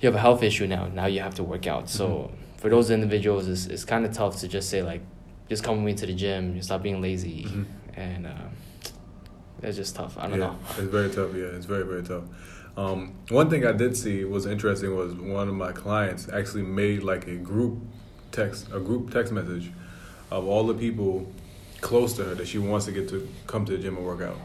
you 0.00 0.06
have 0.08 0.14
a 0.16 0.20
health 0.20 0.42
issue 0.42 0.66
now. 0.66 0.88
Now 0.88 1.06
you 1.06 1.20
have 1.20 1.34
to 1.36 1.42
work 1.44 1.66
out." 1.66 1.88
So 1.88 2.06
Mhm. 2.08 2.30
for 2.60 2.68
those 2.70 2.90
individuals, 2.90 3.48
it's 3.48 3.66
it's 3.66 3.84
kind 3.84 4.04
of 4.04 4.12
tough 4.12 4.38
to 4.40 4.48
just 4.48 4.68
say 4.68 4.82
like, 4.82 5.02
"Just 5.48 5.62
come 5.64 5.76
with 5.76 5.84
me 5.84 5.94
to 5.94 6.06
the 6.06 6.14
gym. 6.14 6.54
You 6.56 6.62
stop 6.62 6.82
being 6.82 7.00
lazy," 7.00 7.44
Mhm. 7.44 7.64
and 7.94 8.26
uh, 8.26 8.48
it's 9.62 9.76
just 9.76 9.94
tough. 9.96 10.16
I 10.18 10.22
don't 10.28 10.38
yeah, 10.40 10.46
know. 10.46 10.56
It's 10.70 10.90
very 10.98 11.10
tough. 11.10 11.30
Yeah, 11.34 11.56
it's 11.56 11.66
very 11.66 11.84
very 11.84 12.02
tough. 12.02 12.24
Um, 12.76 13.12
one 13.28 13.50
thing 13.50 13.66
I 13.66 13.72
did 13.72 13.96
see 13.96 14.24
was 14.24 14.46
interesting 14.46 14.96
was 14.96 15.12
one 15.14 15.48
of 15.48 15.54
my 15.54 15.72
clients 15.72 16.28
actually 16.32 16.62
made 16.62 17.02
like 17.02 17.26
a 17.28 17.36
group 17.36 17.78
text, 18.30 18.68
a 18.72 18.80
group 18.80 19.10
text 19.12 19.30
message 19.32 19.70
of 20.30 20.46
all 20.46 20.64
the 20.66 20.74
people 20.74 21.30
close 21.82 22.14
to 22.14 22.24
her 22.24 22.34
that 22.34 22.48
she 22.48 22.58
wants 22.58 22.86
to 22.86 22.92
get 22.92 23.08
to 23.10 23.28
come 23.46 23.66
to 23.66 23.72
the 23.72 23.78
gym 23.78 23.96
and 23.98 24.06
work 24.06 24.22
out. 24.22 24.38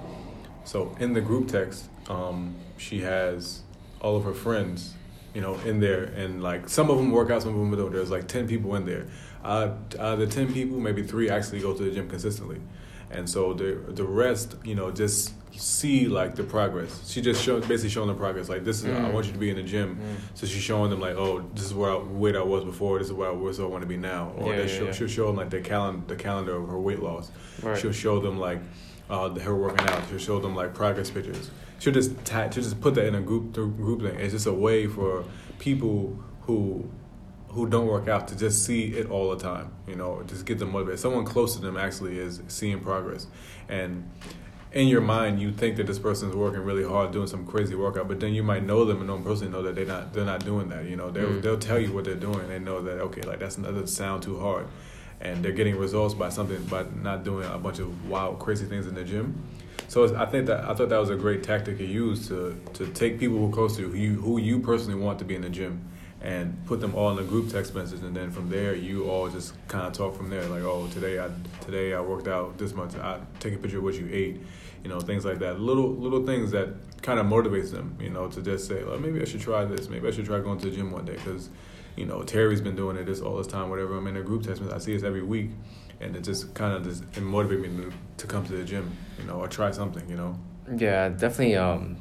So 0.68 0.96
in 1.00 1.14
the 1.14 1.22
group 1.22 1.48
text, 1.48 1.86
um, 2.10 2.56
she 2.78 3.00
has 3.02 3.62
all 4.02 4.18
of 4.18 4.24
her 4.25 4.34
friends, 4.34 4.94
you 5.34 5.40
know, 5.42 5.56
in 5.66 5.80
there, 5.80 6.04
and 6.04 6.44
like 6.44 6.68
some 6.68 6.90
of 6.90 6.98
them 6.98 7.10
work 7.12 7.30
out, 7.31 7.42
some 7.42 7.54
of 7.54 7.60
them 7.60 7.72
don't. 7.80 7.92
There's 7.94 8.12
like 8.12 8.28
ten 8.28 8.48
people 8.48 8.75
in 8.75 8.86
there. 8.86 9.08
Uh, 9.44 9.75
the 10.16 10.28
ten 10.28 10.52
people, 10.54 10.78
maybe 10.80 11.04
three 11.04 11.30
actually 11.30 11.62
go 11.62 11.74
to 11.74 11.84
the 11.84 11.92
gym 11.92 12.10
consistently, 12.10 12.60
and 13.10 13.30
so 13.30 13.54
the 13.54 13.75
the 13.88 14.04
rest, 14.04 14.56
you 14.66 14.75
know, 14.75 14.92
just 14.92 15.34
see 15.58 16.08
like 16.08 16.36
the 16.36 16.44
progress. 16.44 17.10
She 17.10 17.22
just 17.22 17.42
show 17.42 17.60
basically 17.62 17.90
showing 17.90 18.10
the 18.10 18.14
progress. 18.14 18.50
Like 18.50 18.64
this 18.66 18.80
is, 18.84 18.86
I 18.86 18.90
Mm. 19.00 19.14
want 19.14 19.25
you 19.28 19.31
to 19.31 19.40
be 19.40 19.50
in 19.50 19.56
the 19.56 19.64
gym. 19.64 19.96
Mm. 19.96 20.38
So 20.38 20.46
she's 20.46 20.62
showing 20.62 20.90
them 20.92 21.00
like, 21.00 21.16
oh, 21.16 21.40
this 21.56 21.64
is 21.66 21.74
where 21.74 21.92
I, 21.92 21.98
weight 21.98 22.36
I 22.36 22.44
was 22.44 22.64
before. 22.66 23.00
This 23.00 23.08
is 23.08 23.14
where 23.14 23.30
I 23.30 23.31
was. 23.31 23.60
I 23.60 23.64
want 23.64 23.81
to 23.84 23.88
be 23.88 23.98
now. 23.98 24.34
Or 24.38 24.54
Yeah, 24.54 24.62
yeah, 24.62 24.68
show, 24.68 24.86
yeah. 24.86 24.92
she'll 24.92 25.08
show 25.08 25.28
them 25.28 25.38
like 25.38 25.50
the 25.50 25.62
calendar, 25.62 26.04
the 26.08 26.16
calendar 26.22 26.56
of 26.58 26.68
her 26.68 26.80
weight 26.80 27.02
loss. 27.02 27.31
Right. 27.64 27.80
She'll 27.80 27.92
show 27.94 28.19
them 28.19 28.38
like 28.38 28.60
uh, 29.09 29.30
her 29.39 29.56
working 29.56 29.88
out. 29.88 30.04
She'll 30.09 30.18
show 30.18 30.39
them 30.39 30.56
like 30.56 30.74
progress 30.74 31.09
pictures. 31.09 31.50
She'll 31.80 31.94
just 31.94 32.12
ta- 32.25 32.50
she'll 32.50 32.63
just 32.63 32.81
put 32.81 32.95
that 32.95 33.06
in 33.06 33.15
a 33.15 33.21
group 33.21 33.54
group 33.54 34.01
thing. 34.01 34.19
It's 34.19 34.33
just 34.33 34.48
a 34.48 34.54
way 34.54 34.88
for 34.88 35.24
people 35.59 36.18
who 36.42 36.89
who 37.50 37.68
don't 37.68 37.88
work 37.88 38.07
out 38.07 38.27
to 38.27 38.38
just 38.38 38.65
see 38.65 38.86
it 38.94 39.09
all 39.09 39.30
the 39.30 39.38
time. 39.42 39.71
You 39.88 39.95
know, 39.95 40.21
just 40.27 40.45
get 40.45 40.59
them 40.59 40.71
motivated. 40.71 41.00
Someone 41.00 41.25
close 41.25 41.56
to 41.56 41.62
them 41.62 41.77
actually 41.77 42.18
is 42.19 42.42
seeing 42.48 42.80
progress, 42.81 43.27
and 43.69 44.09
in 44.74 44.88
your 44.89 45.00
mind 45.01 45.39
you 45.39 45.50
think 45.51 45.77
that 45.77 45.88
this 45.88 45.98
person 45.98 46.30
is 46.30 46.36
working 46.36 46.59
really 46.59 46.83
hard 46.83 47.12
doing 47.12 47.25
some 47.25 47.48
crazy 47.48 47.74
workout, 47.74 48.07
but 48.07 48.19
then 48.19 48.33
you 48.33 48.44
might 48.44 48.63
know 48.63 48.83
them 48.83 48.98
and 48.98 49.07
know 49.07 49.13
them 49.15 49.24
personally 49.24 49.51
know 49.51 49.62
that 49.63 49.75
they're 49.75 49.86
not 49.86 50.13
they're 50.13 50.25
not 50.25 50.44
doing 50.44 50.68
that. 50.69 50.83
You 50.86 50.98
know, 50.98 51.09
they 51.09 51.21
will 51.21 51.30
Mm. 51.33 51.42
they'll 51.42 51.57
tell 51.57 51.80
you 51.80 51.94
what 51.94 52.04
they're 52.04 52.15
doing. 52.15 52.48
They 52.50 52.59
know 52.59 52.81
that 52.81 53.00
okay, 53.00 53.21
like 53.21 53.39
that's 53.39 53.56
that 53.56 53.63
doesn't 53.71 53.88
sound 53.88 54.24
too 54.24 54.38
hard, 54.39 54.68
and 55.22 55.44
they're 55.44 55.52
getting 55.52 55.78
results 55.78 56.14
by 56.14 56.30
something 56.30 56.64
by 56.66 56.86
not 57.02 57.24
doing 57.24 57.48
a 57.50 57.58
bunch 57.58 57.80
of 57.80 58.10
wild 58.10 58.40
crazy 58.40 58.66
things 58.66 58.88
in 58.88 58.96
the 58.96 59.04
gym. 59.04 59.44
So 59.88 60.16
I 60.18 60.25
think 60.25 60.48
that 60.48 60.66
I 60.66 60.74
thought 60.74 60.90
that 60.90 61.00
was 61.00 61.10
a 61.10 61.16
great 61.16 61.44
tactic 61.44 61.78
to 61.78 61.86
use 61.86 62.28
to 62.28 62.60
to 62.74 62.88
take 62.88 63.19
people 63.19 63.38
who 63.38 63.50
are 63.50 63.54
close 63.54 63.78
to 63.78 63.84
you, 63.84 63.90
who 63.90 63.98
you, 63.98 64.22
who 64.22 64.38
you 64.38 64.60
personally 64.60 65.00
want 65.00 65.19
to 65.19 65.25
be 65.25 65.36
in 65.36 65.42
the 65.42 65.50
gym, 65.50 65.88
and 66.22 66.58
put 66.66 66.81
them 66.81 66.94
all 66.94 67.18
in 67.18 67.24
a 67.24 67.28
group 67.28 67.50
text 67.50 67.74
message, 67.74 68.02
and 68.02 68.16
then 68.16 68.31
from 68.31 68.50
there 68.50 68.76
you 68.76 69.09
all 69.09 69.30
just 69.30 69.54
kind 69.68 69.88
of 69.88 69.94
talk 69.94 70.16
from 70.16 70.30
there. 70.30 70.44
Like, 70.45 70.64
oh, 70.64 70.88
today 70.94 71.19
I 71.19 71.30
today 71.62 71.94
I 71.94 72.02
worked 72.02 72.28
out 72.28 72.57
this 72.57 72.74
much. 72.74 72.95
I 72.95 73.19
take 73.40 73.54
a 73.54 73.57
picture 73.57 73.78
of 73.78 73.83
what 73.83 73.95
you 73.95 74.09
ate, 74.12 74.42
you 74.83 74.90
know, 74.90 75.00
things 75.00 75.24
like 75.24 75.40
that. 75.40 75.59
Little 75.59 75.90
little 75.90 76.26
things 76.26 76.52
that 76.52 76.69
kind 77.02 77.19
of 77.19 77.26
motivates 77.26 77.71
them, 77.71 77.95
you 78.02 78.09
know, 78.09 78.28
to 78.28 78.42
just 78.42 78.68
say, 78.68 78.83
well, 78.83 79.00
maybe 79.00 79.21
I 79.21 79.26
should 79.26 79.42
try 79.42 79.64
this. 79.64 79.88
Maybe 79.88 80.07
I 80.07 80.12
should 80.12 80.26
try 80.26 80.40
going 80.40 80.59
to 80.59 80.69
the 80.69 80.76
gym 80.76 80.92
one 80.92 81.06
day 81.06 81.14
because, 81.14 81.50
you 81.97 82.06
know, 82.06 82.21
Terry's 82.23 82.61
been 82.61 82.75
doing 82.75 82.95
it 82.95 83.06
this 83.06 83.19
all 83.19 83.35
this 83.37 83.47
time. 83.47 83.69
Whatever. 83.69 83.97
I'm 83.97 84.07
in 84.07 84.16
a 84.18 84.21
group 84.21 84.44
text. 84.44 84.61
I 84.71 84.77
see 84.77 84.94
this 84.94 85.04
every 85.04 85.23
week, 85.23 85.49
and 85.99 86.16
it 86.16 86.23
just 86.23 86.54
kind 86.54 86.73
of 86.73 86.83
just 86.83 87.04
it 87.04 87.23
motivates 87.23 87.61
me 87.61 87.83
to, 87.83 87.92
to 88.18 88.27
come 88.27 88.45
to 88.45 88.54
the 88.54 88.63
gym, 88.63 88.95
you 89.19 89.25
know, 89.25 89.33
or 89.33 89.47
try 89.47 89.71
something, 89.71 90.07
you 90.09 90.16
know. 90.16 90.37
Yeah, 90.77 91.09
definitely. 91.09 91.56
Um, 91.57 91.97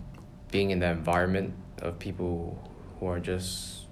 being 0.52 0.70
in 0.70 0.78
the 0.78 0.90
environment 0.90 1.54
of 1.82 1.98
people 1.98 2.62
who 3.00 3.06
are 3.06 3.18
just 3.20 3.86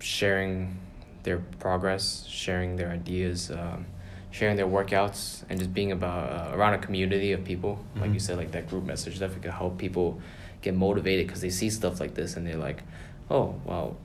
sharing 0.00 0.78
their 1.22 1.38
progress, 1.58 2.24
sharing 2.28 2.76
their 2.76 2.90
ideas, 2.90 3.50
um, 3.50 3.86
sharing 4.30 4.56
their 4.56 4.66
workouts, 4.66 5.42
and 5.48 5.58
just 5.58 5.72
being 5.74 5.92
about 5.92 6.30
uh, 6.52 6.56
around 6.56 6.74
a 6.74 6.78
community 6.78 7.32
of 7.32 7.44
people, 7.44 7.78
like 7.96 8.10
you 8.10 8.16
Mhm. 8.16 8.20
said, 8.20 8.36
like 8.36 8.52
that 8.52 8.68
group 8.68 8.84
message 8.84 9.18
definitely 9.18 9.42
can 9.48 9.52
help 9.52 9.78
people 9.78 10.20
get 10.62 10.74
motivated 10.74 11.26
because 11.26 11.40
they 11.40 11.50
see 11.50 11.70
stuff 11.70 11.98
like 12.00 12.14
this 12.14 12.36
and 12.36 12.46
they're 12.46 12.56
like, 12.56 12.82
oh, 13.30 13.54
well, 13.64 13.96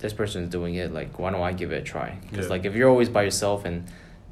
this 0.00 0.12
person 0.12 0.42
is 0.42 0.48
doing 0.50 0.74
it. 0.74 0.92
Like, 0.92 1.18
why 1.18 1.30
don't 1.30 1.42
I 1.42 1.52
give 1.52 1.72
it 1.72 1.76
a 1.76 1.82
try? 1.82 2.16
Because 2.28 2.46
Yeah. 2.46 2.50
like 2.50 2.64
if 2.64 2.74
you're 2.74 2.88
always 2.88 3.08
by 3.08 3.22
yourself 3.22 3.64
and 3.64 3.84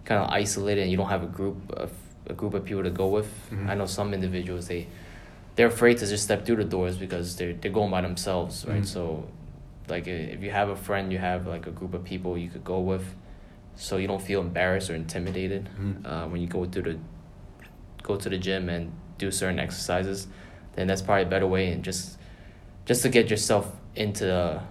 kind 0.04 0.22
of 0.22 0.30
isolated 0.30 0.82
and 0.82 0.90
you 0.90 0.96
don't 0.96 1.08
have 1.10 1.22
a 1.22 1.26
group 1.26 1.56
of 1.72 1.92
a 2.26 2.34
group 2.34 2.52
of 2.54 2.62
people 2.64 2.82
to 2.82 2.90
go 2.90 3.06
with, 3.08 3.30
Mhm. 3.50 3.68
I 3.70 3.74
know 3.74 3.86
some 3.86 4.12
individuals 4.12 4.68
they 4.68 4.86
they're 5.56 5.66
afraid 5.68 5.96
to 5.98 6.06
just 6.06 6.22
step 6.24 6.44
through 6.44 6.56
the 6.56 6.64
doors 6.64 6.96
because 6.98 7.36
they're 7.36 7.54
they're 7.54 7.72
going 7.72 7.90
by 7.90 8.00
themselves, 8.00 8.66
right? 8.66 8.82
Mhm. 8.82 8.86
So, 8.86 9.24
like 9.88 10.06
if 10.06 10.42
you 10.42 10.50
have 10.50 10.68
a 10.68 10.76
friend, 10.76 11.12
you 11.12 11.18
have 11.18 11.46
like 11.46 11.66
a 11.66 11.70
group 11.70 11.94
of 11.94 12.04
people 12.04 12.36
you 12.38 12.48
could 12.48 12.64
go 12.64 12.80
with, 12.80 13.14
so 13.76 13.96
you 13.96 14.06
don't 14.06 14.22
feel 14.22 14.40
embarrassed 14.40 14.90
or 14.90 14.94
intimidated 14.94 15.68
Mhm. 15.80 16.06
uh, 16.06 16.26
when 16.28 16.40
you 16.40 16.46
go 16.48 16.64
to 16.66 16.82
the 16.82 16.96
go 18.02 18.16
to 18.16 18.28
the 18.28 18.38
gym 18.38 18.68
and 18.68 18.92
do 19.18 19.30
certain 19.30 19.58
exercises. 19.58 20.28
Then 20.76 20.86
that's 20.86 21.02
probably 21.02 21.24
a 21.24 21.26
better 21.26 21.46
way 21.46 21.72
and 21.72 21.82
just 21.84 22.18
just 22.86 23.02
to 23.02 23.08
get 23.08 23.28
yourself 23.30 23.76
into 23.96 24.62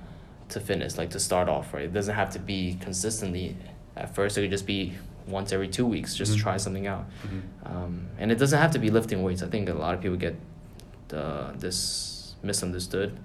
to 0.50 0.60
fitness, 0.60 0.98
like 0.98 1.10
to 1.12 1.20
start 1.20 1.50
off, 1.50 1.74
right? 1.74 1.84
It 1.86 1.94
doesn't 1.94 2.16
have 2.16 2.30
to 2.32 2.40
be 2.40 2.78
consistently 2.80 3.56
at 3.96 4.14
first. 4.16 4.38
It 4.38 4.42
could 4.42 4.52
just 4.52 4.66
be 4.66 4.94
once 5.28 5.52
every 5.52 5.68
two 5.68 5.86
weeks, 5.86 6.16
just 6.16 6.34
Mhm. 6.34 6.40
try 6.42 6.58
something 6.58 6.88
out. 6.88 7.06
Mhm. 7.24 7.42
Um, 7.66 8.08
and 8.18 8.32
it 8.32 8.36
doesn't 8.38 8.60
have 8.60 8.72
to 8.72 8.80
be 8.80 8.90
lifting 8.90 9.24
weights. 9.24 9.44
I 9.44 9.48
think 9.48 9.68
a 9.68 9.74
lot 9.74 9.94
of 9.94 10.02
people 10.02 10.16
get 10.18 10.36
the, 11.10 11.54
this 11.58 12.36
misunderstood 12.44 13.18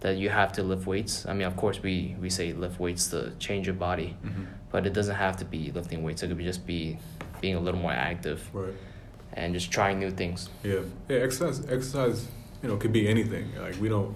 that 0.00 0.16
you 0.16 0.30
have 0.30 0.52
to 0.52 0.62
lift 0.62 0.86
weights. 0.86 1.26
I 1.26 1.32
mean, 1.34 1.46
of 1.46 1.56
course, 1.56 1.82
we, 1.82 2.16
we 2.20 2.30
say 2.30 2.52
lift 2.52 2.80
weights 2.80 3.08
to 3.08 3.32
change 3.38 3.66
your 3.66 3.74
body, 3.76 4.16
Mhm. 4.24 4.46
but 4.70 4.86
it 4.86 4.92
doesn't 4.94 5.16
have 5.16 5.36
to 5.38 5.44
be 5.44 5.70
lifting 5.72 6.02
weights. 6.02 6.22
It 6.22 6.28
could 6.28 6.38
be 6.38 6.44
just 6.44 6.66
be 6.66 6.98
being 7.40 7.54
a 7.54 7.60
little 7.60 7.80
more 7.80 7.92
active 7.92 8.48
Right. 8.54 8.72
and 9.34 9.52
just 9.52 9.70
trying 9.70 9.98
new 9.98 10.10
things. 10.10 10.48
Yeah. 10.64 10.80
Yeah. 11.08 11.18
Exercise. 11.18 11.60
Exercise. 11.70 12.28
You 12.62 12.68
know, 12.68 12.76
could 12.76 12.92
be 12.92 13.08
anything. 13.08 13.48
Like 13.60 13.78
we 13.80 13.88
don't. 13.88 14.14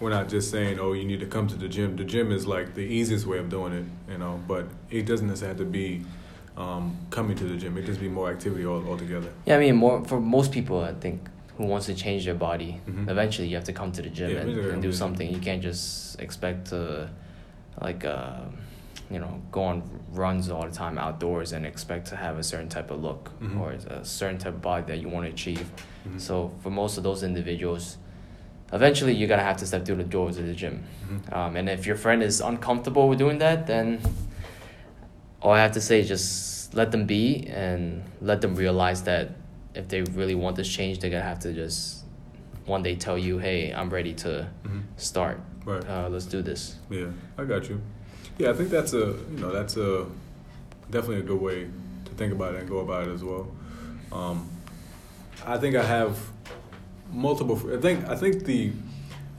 We're 0.00 0.10
not 0.10 0.28
just 0.28 0.50
saying, 0.50 0.78
oh, 0.80 0.92
you 0.92 1.04
need 1.04 1.20
to 1.20 1.26
come 1.26 1.46
to 1.48 1.54
the 1.54 1.68
gym. 1.68 1.96
The 1.96 2.04
gym 2.04 2.32
is 2.32 2.46
like 2.46 2.74
the 2.74 2.80
easiest 2.82 3.26
way 3.26 3.38
of 3.38 3.48
doing 3.48 3.72
it. 3.72 3.84
You 4.12 4.18
know, 4.18 4.40
but 4.46 4.66
it 4.90 5.06
doesn't 5.06 5.26
necessarily 5.26 5.58
have 5.58 5.66
to 5.66 5.70
be 5.70 6.04
um, 6.56 6.96
coming 7.10 7.36
to 7.36 7.44
the 7.44 7.56
gym. 7.56 7.76
It 7.78 7.86
just 7.86 8.00
be 8.00 8.08
more 8.08 8.30
activity 8.30 8.66
all, 8.66 8.86
altogether. 8.88 9.28
Yeah, 9.46 9.56
I 9.56 9.60
mean, 9.60 9.76
more 9.76 10.04
for 10.04 10.20
most 10.20 10.52
people, 10.52 10.80
I 10.82 10.92
think, 10.94 11.28
who 11.56 11.66
wants 11.66 11.86
to 11.86 11.94
change 11.94 12.24
their 12.24 12.34
body, 12.34 12.80
Mhm. 12.88 13.08
eventually 13.08 13.46
you 13.48 13.54
have 13.56 13.64
to 13.64 13.72
come 13.72 13.92
to 13.92 14.02
the 14.02 14.08
gym 14.10 14.30
Yeah, 14.30 14.38
and, 14.38 14.58
and 14.72 14.82
do 14.82 14.92
something. 14.92 15.32
You 15.32 15.38
can't 15.38 15.62
just 15.62 16.20
expect 16.20 16.66
to, 16.70 17.08
like, 17.80 18.04
uh, 18.04 18.40
you 19.10 19.20
know, 19.20 19.40
go 19.52 19.62
on 19.62 19.82
runs 20.12 20.50
all 20.50 20.64
the 20.64 20.70
time 20.74 20.98
outdoors 20.98 21.52
and 21.52 21.64
expect 21.64 22.08
to 22.08 22.16
have 22.16 22.38
a 22.38 22.42
certain 22.42 22.68
type 22.68 22.90
of 22.90 23.00
look 23.02 23.30
Mhm. 23.40 23.60
or 23.60 23.72
a 23.72 24.04
certain 24.04 24.38
type 24.38 24.54
of 24.54 24.62
body 24.62 24.84
that 24.88 24.98
you 25.00 25.08
want 25.08 25.26
to 25.26 25.30
achieve. 25.32 25.70
Mhm. 26.08 26.20
So 26.20 26.50
for 26.62 26.70
most 26.70 26.98
of 26.98 27.04
those 27.04 27.22
individuals, 27.22 27.98
eventually 28.74 29.14
you're 29.14 29.28
gonna 29.28 29.42
have 29.42 29.56
to 29.58 29.66
step 29.66 29.84
through 29.86 29.96
the 29.96 30.04
doors 30.04 30.36
of 30.36 30.46
the 30.46 30.52
gym. 30.54 30.82
Mhm. 31.08 31.32
Um, 31.36 31.56
and 31.56 31.68
if 31.68 31.86
your 31.86 31.96
friend 31.96 32.22
is 32.22 32.40
uncomfortable 32.40 33.08
with 33.08 33.18
doing 33.18 33.38
that, 33.38 33.66
then 33.66 34.00
all 35.40 35.52
I 35.52 35.60
have 35.60 35.72
to 35.72 35.80
say 35.80 36.00
is 36.00 36.08
just 36.08 36.74
let 36.74 36.90
them 36.90 37.06
be 37.06 37.46
and 37.48 38.02
let 38.20 38.40
them 38.40 38.54
realize 38.56 39.02
that 39.04 39.30
if 39.74 39.88
they 39.88 40.02
really 40.02 40.34
want 40.34 40.56
this 40.56 40.68
change, 40.68 40.98
they're 40.98 41.10
gonna 41.10 41.22
have 41.22 41.38
to 41.40 41.52
just 41.52 42.04
one 42.66 42.82
day 42.82 42.94
tell 42.96 43.18
you, 43.18 43.38
"Hey, 43.38 43.72
I'm 43.72 43.90
ready 43.90 44.14
to 44.14 44.46
Mhm. 44.64 44.82
start. 44.96 45.38
Right. 45.64 45.84
Uh, 45.88 46.08
let's 46.08 46.26
do 46.26 46.42
this." 46.42 46.76
Yeah, 46.90 47.06
I 47.38 47.44
got 47.44 47.68
you. 47.68 47.80
Yeah, 48.38 48.50
I 48.50 48.54
think 48.54 48.70
that's 48.70 48.92
a 48.94 49.14
you 49.30 49.38
know 49.40 49.52
that's 49.52 49.76
a 49.76 50.06
definitely 50.90 51.18
a 51.20 51.22
good 51.32 51.40
way 51.40 51.66
to 52.06 52.12
think 52.16 52.32
about 52.32 52.54
it 52.54 52.60
and 52.60 52.68
go 52.68 52.78
about 52.78 53.06
it 53.06 53.12
as 53.12 53.22
well. 53.22 53.46
Um, 54.10 54.48
I 55.46 55.58
think 55.58 55.76
I 55.76 55.82
have 55.84 56.16
multiple. 57.14 57.56
I 57.72 57.80
think 57.80 58.08
I 58.08 58.16
think 58.16 58.44
the 58.44 58.72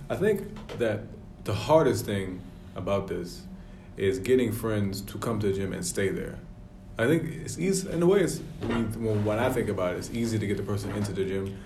I 0.09 0.15
think 0.15 0.41
that 0.79 1.01
the 1.43 1.53
hardest 1.53 2.05
thing 2.05 2.39
about 2.75 3.07
this 3.07 3.43
is 3.97 4.19
getting 4.19 4.51
friends 4.51 5.01
to 5.01 5.17
come 5.17 5.39
to 5.39 5.47
the 5.47 5.53
gym 5.53 5.73
and 5.73 5.85
stay 5.85 6.09
there. 6.09 6.37
I 6.97 7.07
think 7.07 7.23
it's 7.23 7.57
easy 7.59 7.89
in 7.91 8.01
a 8.01 8.05
way. 8.05 8.21
It's 8.21 8.39
when, 8.61 9.25
when 9.25 9.39
I 9.39 9.49
think 9.49 9.69
about 9.69 9.93
it, 9.95 9.97
it's 9.99 10.11
easy 10.11 10.39
to 10.39 10.47
get 10.47 10.57
the 10.57 10.63
person 10.63 10.91
into 10.91 11.11
the 11.13 11.25
gym, 11.25 11.57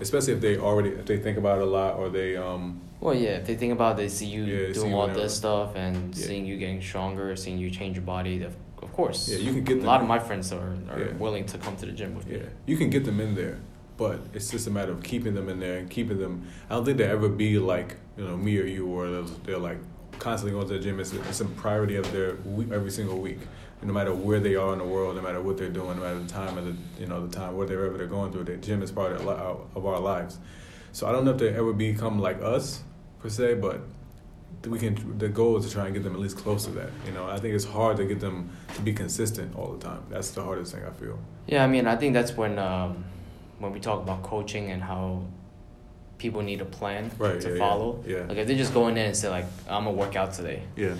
especially 0.00 0.32
if 0.34 0.40
they 0.40 0.56
already 0.58 0.90
if 0.90 1.06
they 1.06 1.18
think 1.18 1.38
about 1.38 1.58
it 1.58 1.62
a 1.62 1.66
lot 1.66 1.96
or 1.96 2.08
they 2.08 2.36
um 2.36 2.80
Well, 3.00 3.14
yeah, 3.14 3.36
if 3.40 3.46
they 3.46 3.54
think 3.56 3.72
about 3.72 3.92
it, 3.94 3.96
they 4.02 4.08
see 4.08 4.26
you 4.26 4.44
Yeah, 4.44 4.72
doing 4.72 4.94
all 4.94 5.08
this 5.08 5.34
stuff 5.36 5.76
and 5.76 5.96
Yeah. 6.16 6.26
seeing 6.26 6.44
you 6.46 6.56
getting 6.56 6.80
stronger, 6.82 7.36
seeing 7.36 7.58
you 7.58 7.70
change 7.70 7.94
your 7.96 8.04
body. 8.16 8.42
Of, 8.42 8.54
of 8.82 8.92
course, 8.92 9.28
Yeah, 9.28 9.38
you 9.46 9.52
can 9.52 9.64
get 9.64 9.76
a 9.76 9.80
them- 9.80 9.86
lot 9.92 10.00
of 10.00 10.08
my 10.08 10.18
friends 10.18 10.52
are, 10.52 10.72
are 10.90 11.00
Yeah. 11.00 11.12
willing 11.24 11.44
to 11.52 11.58
come 11.58 11.76
to 11.76 11.86
the 11.86 11.92
gym 11.92 12.14
with 12.16 12.26
me. 12.26 12.36
Yeah, 12.36 12.48
you 12.70 12.76
can 12.76 12.90
get 12.90 13.04
them 13.04 13.20
in 13.20 13.34
there, 13.34 13.58
but 13.96 14.20
it's 14.32 14.50
just 14.50 14.66
a 14.66 14.70
matter 14.70 14.92
of 14.92 15.02
keeping 15.02 15.34
them 15.34 15.48
in 15.48 15.60
there 15.60 15.78
and 15.78 15.88
keeping 15.88 16.18
them. 16.18 16.46
I 16.68 16.74
don't 16.74 16.84
think 16.84 16.98
they'll 16.98 17.10
ever 17.10 17.28
be 17.28 17.58
like 17.58 17.96
you 18.16 18.24
know 18.24 18.36
me 18.36 18.58
or 18.58 18.66
you, 18.66 18.86
or 18.86 19.22
they're, 19.44 19.58
like 19.58 19.78
constantly 20.18 20.52
going 20.52 20.68
to 20.68 20.74
the 20.74 20.80
gym. 20.80 21.00
It's 21.00 21.12
it's 21.12 21.40
a 21.40 21.44
priority 21.44 21.96
of 21.96 22.10
their 22.12 22.34
week, 22.36 22.70
every 22.72 22.90
single 22.90 23.18
week, 23.18 23.38
no 23.82 23.92
matter 23.92 24.14
where 24.14 24.40
they 24.40 24.54
are 24.54 24.72
in 24.72 24.78
the 24.78 24.84
world, 24.84 25.16
no 25.16 25.22
matter 25.22 25.40
what 25.40 25.56
they're 25.56 25.68
doing, 25.68 25.96
no 25.96 26.02
matter 26.02 26.18
the 26.18 26.28
time 26.28 26.58
of 26.58 26.64
the 26.64 26.74
you 27.00 27.06
know 27.06 27.26
the 27.26 27.34
time 27.34 27.56
whatever 27.56 27.88
they're 27.96 28.06
going 28.06 28.32
through. 28.32 28.44
The 28.44 28.56
gym 28.56 28.82
is 28.82 28.90
part 28.90 29.12
of, 29.12 29.26
of 29.28 29.86
our 29.86 30.00
lives. 30.00 30.38
So 30.92 31.08
I 31.08 31.12
don't 31.12 31.24
know 31.24 31.32
if 31.32 31.38
they 31.38 31.48
ever 31.48 31.72
become 31.72 32.20
like 32.20 32.40
us 32.40 32.82
per 33.20 33.28
se, 33.28 33.54
but 33.54 33.80
we 34.66 34.78
can. 34.78 35.18
The 35.18 35.28
goal 35.28 35.56
is 35.56 35.66
to 35.66 35.72
try 35.72 35.86
and 35.86 35.94
get 35.94 36.02
them 36.02 36.14
at 36.14 36.20
least 36.20 36.36
close 36.36 36.64
to 36.64 36.70
that. 36.72 36.90
You 37.06 37.12
know, 37.12 37.26
I 37.26 37.38
think 37.38 37.54
it's 37.54 37.64
hard 37.64 37.96
to 37.98 38.04
get 38.04 38.20
them 38.20 38.50
to 38.74 38.82
be 38.82 38.92
consistent 38.92 39.56
all 39.56 39.72
the 39.72 39.84
time. 39.84 40.02
That's 40.08 40.30
the 40.30 40.42
hardest 40.42 40.74
thing 40.74 40.84
I 40.84 40.90
feel. 40.90 41.18
Yeah, 41.46 41.64
I 41.64 41.66
mean, 41.66 41.86
I 41.86 41.96
think 41.96 42.14
that's 42.14 42.36
when 42.36 42.58
um, 42.58 43.04
when 43.58 43.72
we 43.72 43.80
talk 43.80 44.02
about 44.02 44.22
coaching 44.22 44.70
and 44.70 44.82
how 44.82 45.22
people 46.18 46.42
need 46.42 46.60
a 46.60 46.64
plan 46.64 47.10
Right, 47.18 47.40
to 47.40 47.48
yeah, 47.48 47.54
yeah, 47.54 47.58
follow. 47.58 48.04
yeah. 48.06 48.24
Like 48.28 48.38
if 48.38 48.46
they 48.46 48.56
just 48.56 48.72
go 48.74 48.88
in 48.88 48.94
there 48.94 49.06
and 49.06 49.16
say 49.16 49.28
like, 49.28 49.46
"I'm 49.68 49.84
gonna 49.84 49.96
work 49.96 50.16
out 50.16 50.32
today," 50.32 50.62
Yeah. 50.76 50.94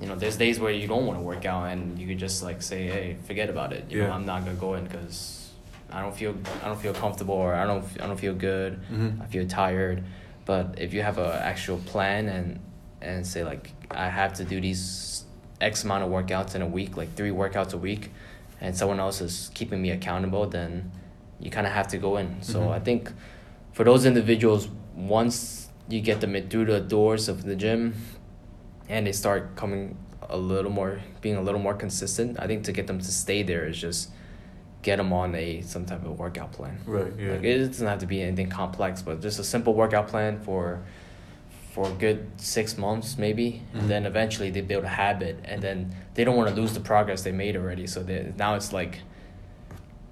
you 0.00 0.06
know, 0.06 0.14
there's 0.16 0.36
days 0.36 0.58
where 0.60 0.72
you 0.72 0.86
don't 0.88 1.06
want 1.06 1.18
to 1.18 1.22
work 1.22 1.44
out 1.44 1.64
and 1.72 1.98
you 1.98 2.06
could 2.08 2.18
just 2.18 2.42
like 2.42 2.62
say, 2.62 2.86
"Hey, 2.86 3.16
forget 3.24 3.48
about 3.50 3.72
it." 3.72 3.84
You 3.90 4.02
know, 4.02 4.10
I'm 4.10 4.26
not 4.26 4.44
gonna 4.44 4.56
go 4.56 4.74
in 4.74 4.84
because 4.84 5.50
I 5.90 6.02
don't 6.02 6.14
feel 6.14 6.34
I 6.62 6.66
don't 6.68 6.80
feel 6.80 6.92
comfortable 6.94 7.34
or 7.34 7.54
I 7.54 7.64
don't 7.66 7.84
I 8.02 8.06
don't 8.06 8.18
feel 8.18 8.34
good. 8.34 8.78
Mhm. 8.92 9.22
I 9.22 9.26
feel 9.26 9.46
tired. 9.46 10.04
But 10.44 10.78
if 10.78 10.92
you 10.94 11.02
have 11.02 11.18
a 11.18 11.40
actual 11.44 11.78
plan 11.78 12.28
and 12.28 12.60
and 13.00 13.26
say 13.26 13.44
like 13.44 13.70
I 13.90 14.08
have 14.08 14.34
to 14.34 14.44
do 14.44 14.60
these 14.60 15.24
X 15.60 15.84
amount 15.84 16.04
of 16.04 16.10
workouts 16.10 16.54
in 16.54 16.62
a 16.62 16.66
week, 16.66 16.96
like 16.96 17.14
three 17.14 17.30
workouts 17.30 17.72
a 17.74 17.78
week, 17.78 18.10
and 18.60 18.76
someone 18.76 19.00
else 19.00 19.20
is 19.20 19.50
keeping 19.54 19.80
me 19.82 19.90
accountable, 19.90 20.46
then 20.46 20.90
you 21.40 21.50
kind 21.50 21.66
of 21.66 21.72
have 21.72 21.88
to 21.88 21.98
go 21.98 22.16
in. 22.16 22.36
So 22.42 22.60
Mhm. 22.60 22.72
I 22.72 22.80
think 22.80 23.12
for 23.72 23.84
those 23.84 24.04
individuals, 24.06 24.68
once 24.96 25.68
you 25.88 26.00
get 26.00 26.20
them 26.20 26.34
through 26.50 26.66
the 26.66 26.80
doors 26.80 27.28
of 27.28 27.44
the 27.44 27.54
gym, 27.56 27.94
and 28.88 29.06
they 29.06 29.12
start 29.12 29.54
coming 29.56 29.96
a 30.28 30.36
little 30.36 30.70
more, 30.70 31.00
being 31.20 31.36
a 31.36 31.42
little 31.42 31.60
more 31.60 31.74
consistent, 31.74 32.36
I 32.38 32.46
think 32.46 32.64
to 32.64 32.72
get 32.72 32.86
them 32.86 32.98
to 32.98 33.12
stay 33.12 33.42
there 33.42 33.66
is 33.66 33.78
just 33.80 34.10
get 34.82 34.96
them 34.96 35.12
on 35.12 35.34
a 35.34 35.60
some 35.62 35.84
type 35.84 36.04
of 36.04 36.18
workout 36.18 36.52
plan. 36.52 36.78
Right. 36.86 37.12
Yeah. 37.18 37.32
Like 37.32 37.44
it 37.44 37.58
doesn't 37.66 37.86
have 37.86 37.98
to 38.00 38.06
be 38.06 38.22
anything 38.22 38.48
complex, 38.48 39.02
but 39.02 39.20
just 39.20 39.38
a 39.38 39.44
simple 39.44 39.74
workout 39.74 40.08
plan 40.08 40.38
for 40.40 40.80
for 41.72 41.88
a 41.88 41.92
good 41.92 42.26
six 42.38 42.76
months 42.76 43.16
maybe, 43.18 43.62
Mhm. 43.74 43.80
and 43.80 43.90
then 43.90 44.06
eventually 44.06 44.50
they 44.50 44.60
build 44.62 44.84
a 44.84 44.88
habit, 44.88 45.36
and 45.44 45.62
then 45.62 45.94
they 46.14 46.24
don't 46.24 46.36
want 46.36 46.48
to 46.48 46.54
lose 46.60 46.72
the 46.74 46.80
progress 46.80 47.22
they 47.22 47.32
made 47.32 47.56
already. 47.56 47.86
So 47.86 48.02
they, 48.02 48.32
now 48.36 48.54
it's 48.56 48.72
like, 48.72 48.98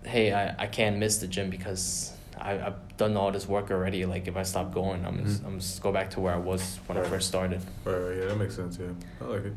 hey, 0.06 0.32
I, 0.32 0.54
I 0.64 0.66
can't 0.66 0.96
miss 0.98 1.18
the 1.18 1.26
gym 1.26 1.50
because 1.50 2.12
I 2.38 2.52
I've 2.66 2.96
done 2.96 3.16
all 3.16 3.30
this 3.32 3.46
work 3.48 3.70
already. 3.70 4.06
Like 4.06 4.28
if 4.28 4.36
I 4.36 4.42
stop 4.44 4.72
going, 4.72 5.04
I'm 5.04 5.24
just, 5.24 5.42
Mhm. 5.42 5.46
I'm 5.46 5.58
just 5.58 5.82
go 5.82 5.92
back 5.92 6.10
to 6.10 6.20
where 6.20 6.34
I 6.34 6.38
was 6.38 6.78
when 6.86 6.96
I 6.98 7.02
first 7.02 7.28
started. 7.28 7.60
Right, 7.84 7.94
right, 7.94 8.16
yeah, 8.18 8.24
that 8.26 8.36
makes 8.38 8.54
sense. 8.56 8.78
Yeah, 8.78 8.92
I 9.20 9.24
like 9.24 9.44
it. 9.46 9.52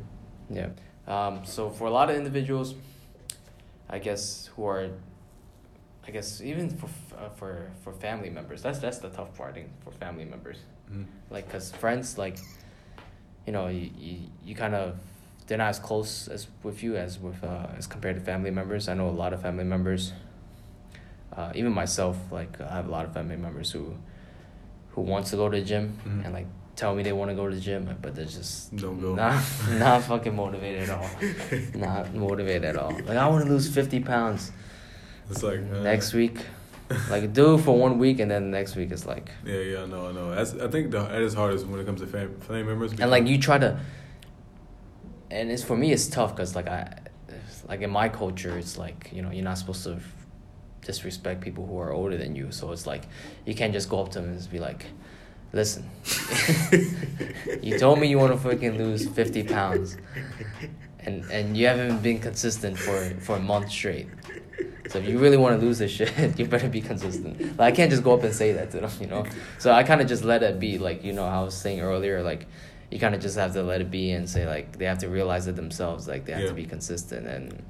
Yeah. 0.50 0.70
Um, 1.08 1.46
so 1.46 1.70
for 1.70 1.86
a 1.88 1.91
lot 1.91 2.10
of 2.10 2.15
individuals, 2.15 2.75
I 3.89 4.00
guess 4.00 4.50
who 4.56 4.65
are, 4.65 4.89
I 6.08 6.12
guess 6.12 6.41
even 6.41 6.70
for 6.70 6.88
uh, 7.18 7.29
for 7.29 7.72
for 7.84 7.94
family 7.94 8.29
members, 8.29 8.62
that's 8.62 8.79
that's 8.79 9.00
the 9.00 9.10
tough 9.10 9.36
part. 9.38 9.58
For 9.84 9.91
family 9.91 10.25
members, 10.25 10.58
Mhm. 10.91 11.06
like 11.29 11.50
cause 11.51 11.72
friends 11.72 12.18
like, 12.18 12.38
you 13.46 13.53
know, 13.53 13.68
you 13.68 13.89
you, 13.98 14.18
you 14.46 14.56
kind 14.56 14.74
of 14.75 14.96
they're 15.48 15.58
not 15.58 15.70
as 15.70 15.79
close 15.79 16.27
as 16.27 16.48
with 16.63 16.84
you 16.84 16.96
as 16.96 17.20
with 17.20 17.44
uh, 17.44 17.68
as 17.77 17.88
compared 17.88 18.15
to 18.15 18.22
family 18.22 18.51
members. 18.51 18.88
I 18.88 18.94
know 18.94 19.10
a 19.10 19.18
lot 19.24 19.34
of 19.34 19.41
family 19.41 19.63
members. 19.65 20.13
Uh, 21.36 21.51
even 21.55 21.71
myself, 21.71 22.17
like 22.31 22.59
I 22.62 22.75
have 22.75 22.88
a 22.88 22.91
lot 22.91 23.05
of 23.05 23.13
family 23.13 23.38
members 23.38 23.71
who, 23.71 23.93
who 24.91 25.01
wants 25.01 25.29
to 25.29 25.36
go 25.38 25.48
to 25.50 25.59
the 25.59 25.65
gym 25.65 25.98
Mhm. 26.05 26.25
and 26.25 26.33
like 26.33 26.48
tell 26.75 26.95
me 26.95 27.03
they 27.03 27.12
want 27.13 27.29
to 27.29 27.36
go 27.36 27.48
to 27.48 27.53
the 27.55 27.62
gym, 27.62 27.88
but 28.01 28.15
they're 28.15 28.25
just 28.25 28.75
Don't 28.75 29.00
go. 29.00 29.15
Not, 29.15 29.41
not 29.79 30.03
fucking 30.03 30.36
motivated 30.36 30.89
at 30.89 30.98
all. 30.98 31.09
not 31.75 32.13
motivated 32.13 32.65
at 32.65 32.75
all. 32.77 32.91
Like 32.91 33.17
I 33.17 33.27
want 33.27 33.45
to 33.45 33.50
lose 33.51 33.69
fifty 33.74 34.00
pounds 34.00 34.51
It's 35.29 35.43
like 35.43 35.59
uh, 35.59 35.81
next 35.83 36.13
week. 36.13 36.38
Like 37.12 37.33
do 37.33 37.53
it 37.53 37.59
for 37.59 37.77
one 37.77 38.00
week 38.00 38.19
and 38.19 38.31
then 38.31 38.50
next 38.50 38.75
week 38.75 38.91
is 38.91 39.05
like 39.05 39.29
Yeah, 39.45 39.59
yeah, 39.59 39.86
no, 39.86 40.12
no. 40.12 40.33
That's 40.33 40.55
I 40.55 40.67
think 40.69 40.89
the, 40.89 41.03
that 41.03 41.21
is 41.21 41.36
hardest 41.36 41.67
when 41.67 41.79
it 41.79 41.86
comes 41.86 42.01
to 42.01 42.07
fam- 42.07 42.39
family 42.39 42.63
members. 42.63 42.93
and 42.93 43.12
like 43.12 43.27
you 43.27 43.38
try 43.38 43.59
to. 43.59 43.79
And 45.29 45.51
it's 45.51 45.63
for 45.63 45.77
me 45.77 45.91
it's 45.91 46.07
tough 46.07 46.36
because 46.36 46.55
like 46.55 46.67
I, 46.67 46.98
like 47.67 47.81
in 47.81 47.91
my 47.91 48.09
culture 48.09 48.57
it's 48.57 48.77
like 48.79 49.12
you 49.13 49.21
know 49.21 49.29
you're 49.29 49.43
not 49.43 49.59
supposed 49.59 49.83
to 49.83 50.00
disrespect 50.81 51.41
people 51.41 51.65
who 51.65 51.77
are 51.77 51.91
older 51.91 52.17
than 52.17 52.36
you 52.36 52.51
so 52.51 52.71
it's 52.71 52.88
like 52.88 53.03
you 53.45 53.53
can't 53.53 53.74
just 53.74 53.89
go 53.89 54.01
up 54.01 54.09
to 54.12 54.19
them 54.19 54.29
and 54.29 54.38
just 54.38 54.51
be 54.51 54.59
like, 54.59 54.86
listen, 55.53 55.83
you 57.62 57.77
told 57.79 58.00
me 58.00 58.07
you 58.07 58.17
want 58.17 58.31
to 58.33 58.38
fucking 58.39 58.77
lose 58.77 59.07
fifty 59.07 59.43
pounds. 59.43 59.98
and 61.01 61.24
and 61.31 61.57
you 61.57 61.67
haven't 61.67 62.01
been 62.01 62.19
consistent 62.19 62.77
for 62.77 62.98
for 63.19 63.36
a 63.38 63.39
month 63.39 63.69
straight. 63.71 64.07
So 64.89 64.98
if 64.98 65.07
you 65.07 65.19
really 65.19 65.38
want 65.38 65.59
to 65.59 65.65
lose 65.65 65.77
this 65.77 65.91
shit, 65.91 66.12
you 66.39 66.45
better 66.45 66.67
be 66.69 66.81
consistent. 66.81 67.39
Like 67.57 67.74
I 67.74 67.75
can't 67.75 67.91
just 67.91 68.03
go 68.03 68.13
up 68.13 68.24
and 68.24 68.33
say 68.33 68.53
that 68.53 68.71
to 68.71 68.79
them, 68.79 68.91
you 69.00 69.07
know. 69.07 69.25
So 69.59 69.71
I 69.71 69.83
kind 69.83 70.01
of 70.01 70.07
just 70.07 70.24
let 70.24 70.41
it 70.43 70.59
be. 70.59 70.77
Like 70.77 71.03
you 71.03 71.13
know, 71.13 71.27
how 71.29 71.41
I 71.41 71.45
was 71.45 71.55
saying 71.55 71.79
earlier, 71.81 72.24
like 72.24 72.48
you 72.91 73.00
kind 73.00 73.13
of 73.13 73.21
just 73.21 73.38
have 73.38 73.53
to 73.53 73.62
let 73.63 73.81
it 73.81 73.91
be 73.91 74.12
and 74.12 74.27
say 74.29 74.48
like 74.48 74.77
they 74.77 74.86
have 74.86 74.98
to 75.00 75.09
realize 75.09 75.45
it 75.48 75.55
themselves. 75.55 76.07
Like 76.07 76.25
they 76.25 76.31
have 76.33 76.41
Yeah. 76.43 76.48
to 76.50 76.53
be 76.55 76.65
consistent 76.65 77.27
and. 77.27 77.63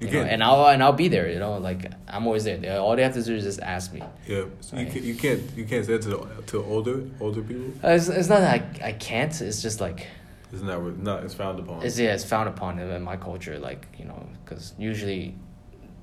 You 0.00 0.06
You 0.08 0.12
know, 0.14 0.22
and 0.22 0.44
I'll 0.44 0.66
and 0.66 0.80
I'll 0.82 0.92
be 0.92 1.08
there. 1.08 1.28
You 1.28 1.38
know, 1.40 1.58
like 1.58 1.90
I'm 2.06 2.24
always 2.26 2.44
there. 2.44 2.78
All 2.80 2.94
they 2.96 3.02
have 3.02 3.14
to 3.14 3.22
do 3.22 3.34
is 3.34 3.44
just 3.44 3.60
ask 3.60 3.92
me. 3.92 4.02
yeah, 4.26 4.44
so 4.60 4.76
you 4.76 4.84
Right. 4.84 4.92
can, 4.92 5.04
you 5.04 5.14
can't 5.16 5.42
you 5.56 5.64
can't 5.64 5.84
say 5.86 5.92
that 5.94 6.02
to 6.02 6.08
the, 6.08 6.42
to 6.52 6.64
older 6.64 7.02
older 7.20 7.42
people. 7.42 7.66
Uh, 7.82 7.88
It's, 7.96 8.08
it's 8.08 8.28
not 8.28 8.40
that 8.40 8.54
I, 8.82 8.88
I 8.90 8.92
can't. 8.92 9.32
It's 9.40 9.60
just 9.60 9.80
like 9.80 10.06
It's 10.52 10.62
not 10.62 10.84
that 10.84 10.98
not 11.02 11.24
it's 11.24 11.34
frowned 11.34 11.58
upon. 11.58 11.82
it's 11.82 11.98
yeah, 11.98 12.14
it's 12.14 12.24
frowned 12.24 12.48
upon 12.48 12.78
in 12.78 13.02
my 13.02 13.16
culture. 13.16 13.58
Like 13.58 13.88
you 13.98 14.04
know, 14.04 14.20
because 14.44 14.72
usually 14.78 15.34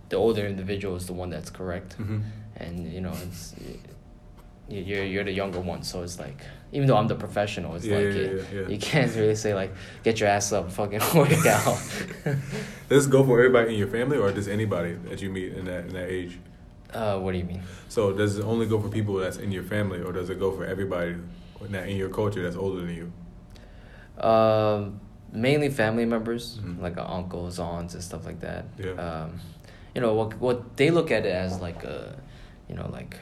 the 0.09 0.17
older 0.17 0.45
individual 0.45 0.95
is 0.97 1.05
the 1.05 1.13
one 1.13 1.29
that's 1.29 1.49
correct, 1.49 1.95
Mhm. 1.97 2.21
and 2.57 2.91
you 2.93 3.01
know 3.01 3.13
it's 3.25 3.55
you- 4.67 4.83
you're 4.89 5.05
you're 5.05 5.23
the 5.23 5.31
younger 5.31 5.59
one, 5.61 5.83
so 5.83 6.03
it's 6.03 6.19
like 6.19 6.41
even 6.75 6.87
though 6.87 6.97
I'm 7.01 7.07
the 7.07 7.15
professional, 7.25 7.75
it's 7.75 7.85
Yeah, 7.85 7.97
like 7.97 8.05
yeah, 8.15 8.21
you, 8.21 8.45
yeah, 8.53 8.67
you 8.73 8.77
can't 8.77 9.11
really 9.15 9.35
say 9.35 9.53
like 9.61 9.71
get 10.03 10.19
your 10.19 10.29
ass 10.29 10.51
up, 10.51 10.71
fucking 10.71 10.99
work 11.15 11.45
out. 11.45 11.77
Does 12.89 13.05
this 13.05 13.07
go 13.07 13.23
for 13.23 13.39
everybody 13.39 13.67
in 13.73 13.79
your 13.83 13.87
family, 13.97 14.17
or 14.17 14.31
does 14.31 14.47
anybody 14.47 14.93
that 15.09 15.21
you 15.23 15.29
meet 15.37 15.53
in 15.59 15.65
that 15.65 15.81
in 15.87 15.93
that 15.93 16.09
age? 16.19 16.33
uh, 16.93 17.17
what 17.19 17.31
do 17.33 17.37
you 17.37 17.43
mean? 17.53 17.61
So 17.89 18.11
does 18.13 18.37
it 18.39 18.43
only 18.45 18.67
go 18.67 18.77
for 18.79 18.89
people 18.89 19.15
that's 19.15 19.37
in 19.45 19.51
your 19.51 19.63
family, 19.63 20.01
or 20.05 20.11
does 20.19 20.29
it 20.29 20.39
go 20.39 20.51
for 20.57 20.63
everybody 20.65 21.15
that 21.73 21.87
in 21.89 21.97
your 21.97 22.09
culture 22.09 22.41
that's 22.43 22.55
older 22.55 22.81
than 22.85 22.95
you? 23.01 23.07
Um, 24.23 24.99
mainly 25.31 25.69
family 25.69 26.05
members, 26.05 26.59
Mhm. 26.59 26.81
like 26.81 26.97
uh, 26.97 27.05
uncles, 27.07 27.59
aunts, 27.59 27.93
and 27.95 28.03
stuff 28.03 28.25
like 28.25 28.39
that. 28.41 28.65
Yeah. 28.77 28.91
Um, 29.05 29.39
you 29.93 30.01
know 30.01 30.13
what 30.13 30.29
what 30.39 30.77
they 30.77 30.89
look 30.91 31.09
at 31.11 31.25
it 31.25 31.33
as 31.33 31.59
like 31.59 31.83
a, 31.83 32.15
you 32.69 32.75
know, 32.75 32.87
like 32.91 33.17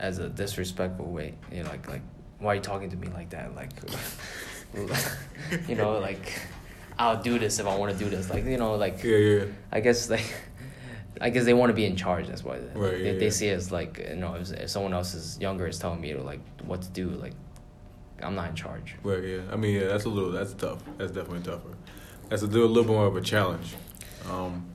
as 0.00 0.18
a 0.18 0.28
disrespectful 0.28 1.06
way. 1.06 1.34
You 1.52 1.62
know, 1.62 1.70
like 1.70 1.88
like 1.88 2.02
why 2.44 2.52
are 2.52 2.54
you 2.56 2.60
talking 2.60 2.90
to 2.90 2.96
me 2.96 3.08
like 3.08 3.30
that? 3.30 3.54
Like, 3.54 3.70
you 5.68 5.74
know, 5.74 5.98
like 5.98 6.40
I'll 6.98 7.22
do 7.22 7.38
this 7.38 7.58
if 7.58 7.66
I 7.66 7.76
want 7.76 7.92
to 7.96 7.98
do 7.98 8.10
this. 8.10 8.30
Like 8.30 8.44
you 8.44 8.58
know, 8.58 8.74
like 8.76 9.02
Yeah, 9.02 9.16
yeah. 9.16 9.44
I 9.72 9.80
guess 9.80 10.10
like. 10.10 10.34
I 11.20 11.30
guess 11.30 11.44
they 11.44 11.54
want 11.54 11.70
to 11.70 11.74
be 11.74 11.84
in 11.84 11.94
charge. 11.94 12.26
That's 12.26 12.42
why 12.42 12.58
they, 12.58 12.66
Right, 12.78 12.98
they, 12.98 13.12
yeah, 13.12 13.18
they 13.20 13.24
yeah. 13.26 13.30
see 13.30 13.46
it 13.46 13.52
as 13.52 13.70
like 13.70 14.04
you 14.10 14.16
know 14.16 14.34
if, 14.34 14.50
if 14.50 14.68
someone 14.68 14.92
else 14.92 15.14
is 15.14 15.38
younger 15.40 15.68
is 15.68 15.78
telling 15.78 16.00
me 16.00 16.12
to 16.12 16.20
like 16.20 16.40
what 16.64 16.82
to 16.82 16.88
do 16.88 17.08
like 17.08 17.34
I'm 18.20 18.34
not 18.34 18.50
in 18.50 18.56
charge. 18.56 18.96
Right, 19.02 19.22
yeah. 19.22 19.40
I 19.52 19.56
mean, 19.56 19.80
yeah, 19.80 19.88
that's 19.88 20.04
a 20.04 20.08
little, 20.08 20.30
that's 20.30 20.54
tough. 20.54 20.82
That's 20.96 21.12
definitely 21.12 21.42
tougher. 21.42 21.76
That's 22.28 22.42
a 22.42 22.46
little, 22.46 22.68
little 22.68 22.92
more 22.92 23.06
of 23.06 23.16
a 23.16 23.20
challenge. 23.20 23.74
Um, 24.30 24.66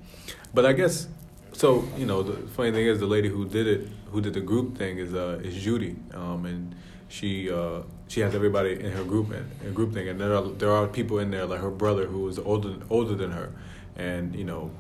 but 0.54 0.66
I 0.66 0.74
guess, 0.74 1.08
so 1.52 1.88
you 1.98 2.06
know, 2.06 2.22
the 2.22 2.48
funny 2.50 2.72
thing 2.72 2.86
is, 2.86 3.00
the 3.00 3.08
lady 3.08 3.30
who 3.30 3.46
did 3.46 3.68
it, 3.68 3.88
who 4.12 4.22
did 4.22 4.34
the 4.34 4.42
group 4.42 4.78
thing, 4.78 4.98
is 4.98 5.14
uh, 5.14 5.40
is 5.44 5.56
Judy, 5.56 5.96
um, 6.14 6.46
and 6.46 6.76
she 7.10 7.52
uh, 7.52 7.82
she 8.08 8.22
has 8.22 8.34
everybody 8.34 8.74
in 8.80 8.92
her 8.94 9.04
group 9.04 9.32
and 9.32 9.50
a 9.68 9.72
group 9.72 9.94
thing, 9.94 10.08
and 10.08 10.20
there 10.22 10.34
are 10.34 10.44
there 10.44 10.72
are 10.72 10.88
people 10.88 11.20
in 11.20 11.32
there 11.32 11.46
like 11.46 11.60
her 11.60 11.70
brother 11.72 12.06
who 12.06 12.28
is 12.30 12.40
older 12.40 12.76
older 12.90 13.16
than 13.16 13.32
her, 13.32 13.52
and 13.98 14.34
you 14.36 14.46
know, 14.46 14.72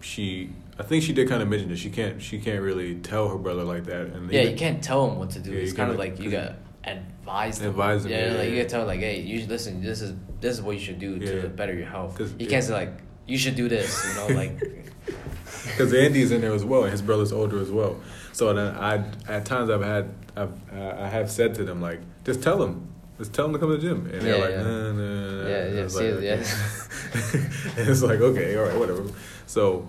she. 0.00 0.50
I 0.78 0.84
think 0.84 1.04
she 1.04 1.12
did 1.12 1.28
kind 1.28 1.42
of 1.42 1.48
mention 1.48 1.68
that 1.68 1.76
she 1.76 1.90
can't 1.90 2.20
she 2.22 2.38
can't 2.38 2.62
really 2.62 2.94
tell 2.96 3.28
her 3.28 3.36
brother 3.36 3.62
like 3.62 3.84
that 3.84 4.06
and 4.06 4.32
Yeah, 4.32 4.40
even- 4.40 4.52
you 4.52 4.58
can't 4.58 4.82
tell 4.82 5.06
them 5.06 5.18
what 5.18 5.30
to 5.32 5.38
do. 5.38 5.52
Yeah, 5.52 5.58
it's 5.60 5.74
kind 5.74 5.90
of 5.90 5.98
like 5.98 6.18
you 6.18 6.30
got 6.30 6.54
advise 6.82 7.58
them. 7.60 7.68
Advise 7.70 8.04
them, 8.04 8.12
Yeah, 8.12 8.32
yeah, 8.32 8.38
like 8.38 8.48
you 8.48 8.54
yeah. 8.56 8.62
gotta 8.62 8.68
tell 8.70 8.86
like, 8.86 9.00
hey, 9.00 9.20
you 9.20 9.38
should 9.38 9.50
listen. 9.50 9.82
This 9.82 10.00
is 10.00 10.14
this 10.40 10.56
is 10.56 10.62
what 10.62 10.72
you 10.74 10.80
should 10.80 10.98
do 10.98 11.16
Yeah. 11.20 11.42
to 11.42 11.48
better 11.48 11.74
your 11.74 11.86
health. 11.86 12.16
'Cause- 12.16 12.32
You 12.38 12.46
yeah. 12.46 12.48
can't 12.48 12.64
say 12.64 12.72
like 12.72 12.92
you 13.26 13.36
should 13.36 13.54
do 13.54 13.68
this. 13.68 14.02
You 14.08 14.14
know, 14.34 14.34
like 14.40 14.58
because 15.66 15.92
Andy's 15.92 16.32
in 16.32 16.40
there 16.40 16.54
as 16.54 16.64
well, 16.64 16.84
and 16.84 16.90
his 16.90 17.02
brother's 17.02 17.32
older 17.32 17.60
as 17.60 17.70
well. 17.70 18.00
So 18.32 18.52
then 18.52 18.74
I, 18.76 19.04
at 19.28 19.44
times, 19.44 19.70
I've 19.70 19.82
had, 19.82 20.14
I've, 20.36 20.52
I 20.72 21.08
have 21.08 21.30
said 21.30 21.54
to 21.56 21.64
them 21.64 21.80
like, 21.80 22.00
just 22.24 22.42
tell 22.42 22.58
them, 22.58 22.88
just 23.18 23.32
tell 23.32 23.46
them 23.46 23.52
to 23.52 23.58
come 23.58 23.70
to 23.70 23.76
the 23.76 23.82
gym, 23.82 24.06
and 24.06 24.22
they're 24.22 24.38
like, 24.38 24.50
yeah. 24.50 24.62
nah, 24.62 24.92
nah, 24.92 25.42
nah. 25.42 25.48
Yeah, 25.48 25.68
yeah, 25.68 25.88
see, 25.88 26.12
like, 26.12 26.24
yeah. 26.24 26.32
and 27.76 27.88
it's 27.88 28.02
like, 28.02 28.20
okay, 28.20 28.56
all 28.56 28.64
right, 28.64 28.78
whatever. 28.78 29.04
So, 29.46 29.88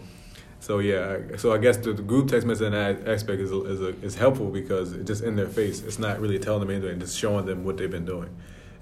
so 0.60 0.80
yeah, 0.80 1.18
so 1.38 1.54
I 1.54 1.58
guess 1.58 1.78
the, 1.78 1.94
the 1.94 2.02
group 2.02 2.30
text 2.30 2.48
message 2.48 2.74
aspect 2.74 3.42
is 3.42 3.52
is, 3.52 3.82
a, 3.82 3.88
is 4.02 4.16
helpful 4.16 4.50
because 4.50 4.94
it's 4.94 5.08
just 5.08 5.24
in 5.24 5.36
their 5.36 5.48
face. 5.48 5.82
It's 5.82 6.00
not 6.00 6.20
really 6.20 6.40
telling 6.40 6.62
them 6.62 6.70
anything, 6.70 7.00
just 7.00 7.18
showing 7.18 7.46
them 7.46 7.64
what 7.64 7.78
they've 7.78 7.92
been 7.92 8.06
doing. 8.06 8.30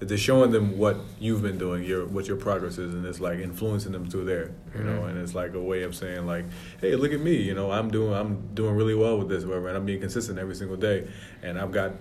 It's 0.02 0.10
just 0.10 0.24
showing 0.24 0.50
them 0.50 0.78
what 0.78 0.96
you've 1.20 1.42
been 1.42 1.58
doing, 1.58 1.84
your 1.84 2.04
what 2.06 2.26
your 2.26 2.36
progress 2.36 2.76
is, 2.76 2.92
and 2.92 3.06
it's 3.06 3.20
like 3.20 3.38
influencing 3.38 3.92
them 3.92 4.10
through 4.10 4.24
there, 4.24 4.50
you 4.76 4.82
know. 4.82 5.02
Mhm. 5.02 5.10
And 5.10 5.18
it's 5.18 5.32
like 5.32 5.54
a 5.54 5.60
way 5.60 5.84
of 5.84 5.94
saying 5.94 6.26
like, 6.26 6.44
hey, 6.80 6.96
look 6.96 7.12
at 7.12 7.20
me, 7.20 7.36
you 7.36 7.54
know, 7.54 7.70
I'm 7.70 7.88
doing 7.88 8.12
I'm 8.12 8.48
doing 8.52 8.74
really 8.74 8.96
well 8.96 9.16
with 9.16 9.28
this, 9.28 9.44
whatever, 9.44 9.68
and 9.68 9.76
I'm 9.76 9.86
being 9.86 10.00
consistent 10.00 10.40
every 10.40 10.56
single 10.56 10.76
day, 10.76 11.06
and 11.44 11.56
I've 11.56 11.70
got, 11.70 11.92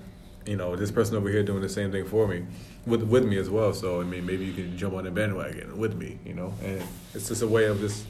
you 0.47 0.55
know, 0.55 0.75
this 0.75 0.89
person 0.89 1.15
over 1.15 1.29
here 1.29 1.43
doing 1.43 1.61
the 1.61 1.69
same 1.69 1.91
thing 1.91 2.05
for 2.05 2.27
me, 2.27 2.43
with 2.87 3.03
with 3.03 3.23
me 3.23 3.37
as 3.37 3.51
well. 3.51 3.71
So 3.71 4.01
I 4.01 4.03
mean, 4.03 4.25
maybe 4.25 4.45
you 4.45 4.53
can 4.53 4.75
jump 4.75 4.95
on 4.95 5.03
the 5.03 5.11
bandwagon 5.11 5.77
with 5.77 5.95
me, 5.95 6.17
you 6.25 6.33
know. 6.33 6.55
And 6.63 6.81
it's 7.13 7.27
just 7.27 7.43
a 7.43 7.47
way 7.47 7.65
of 7.65 7.79
just 7.81 8.07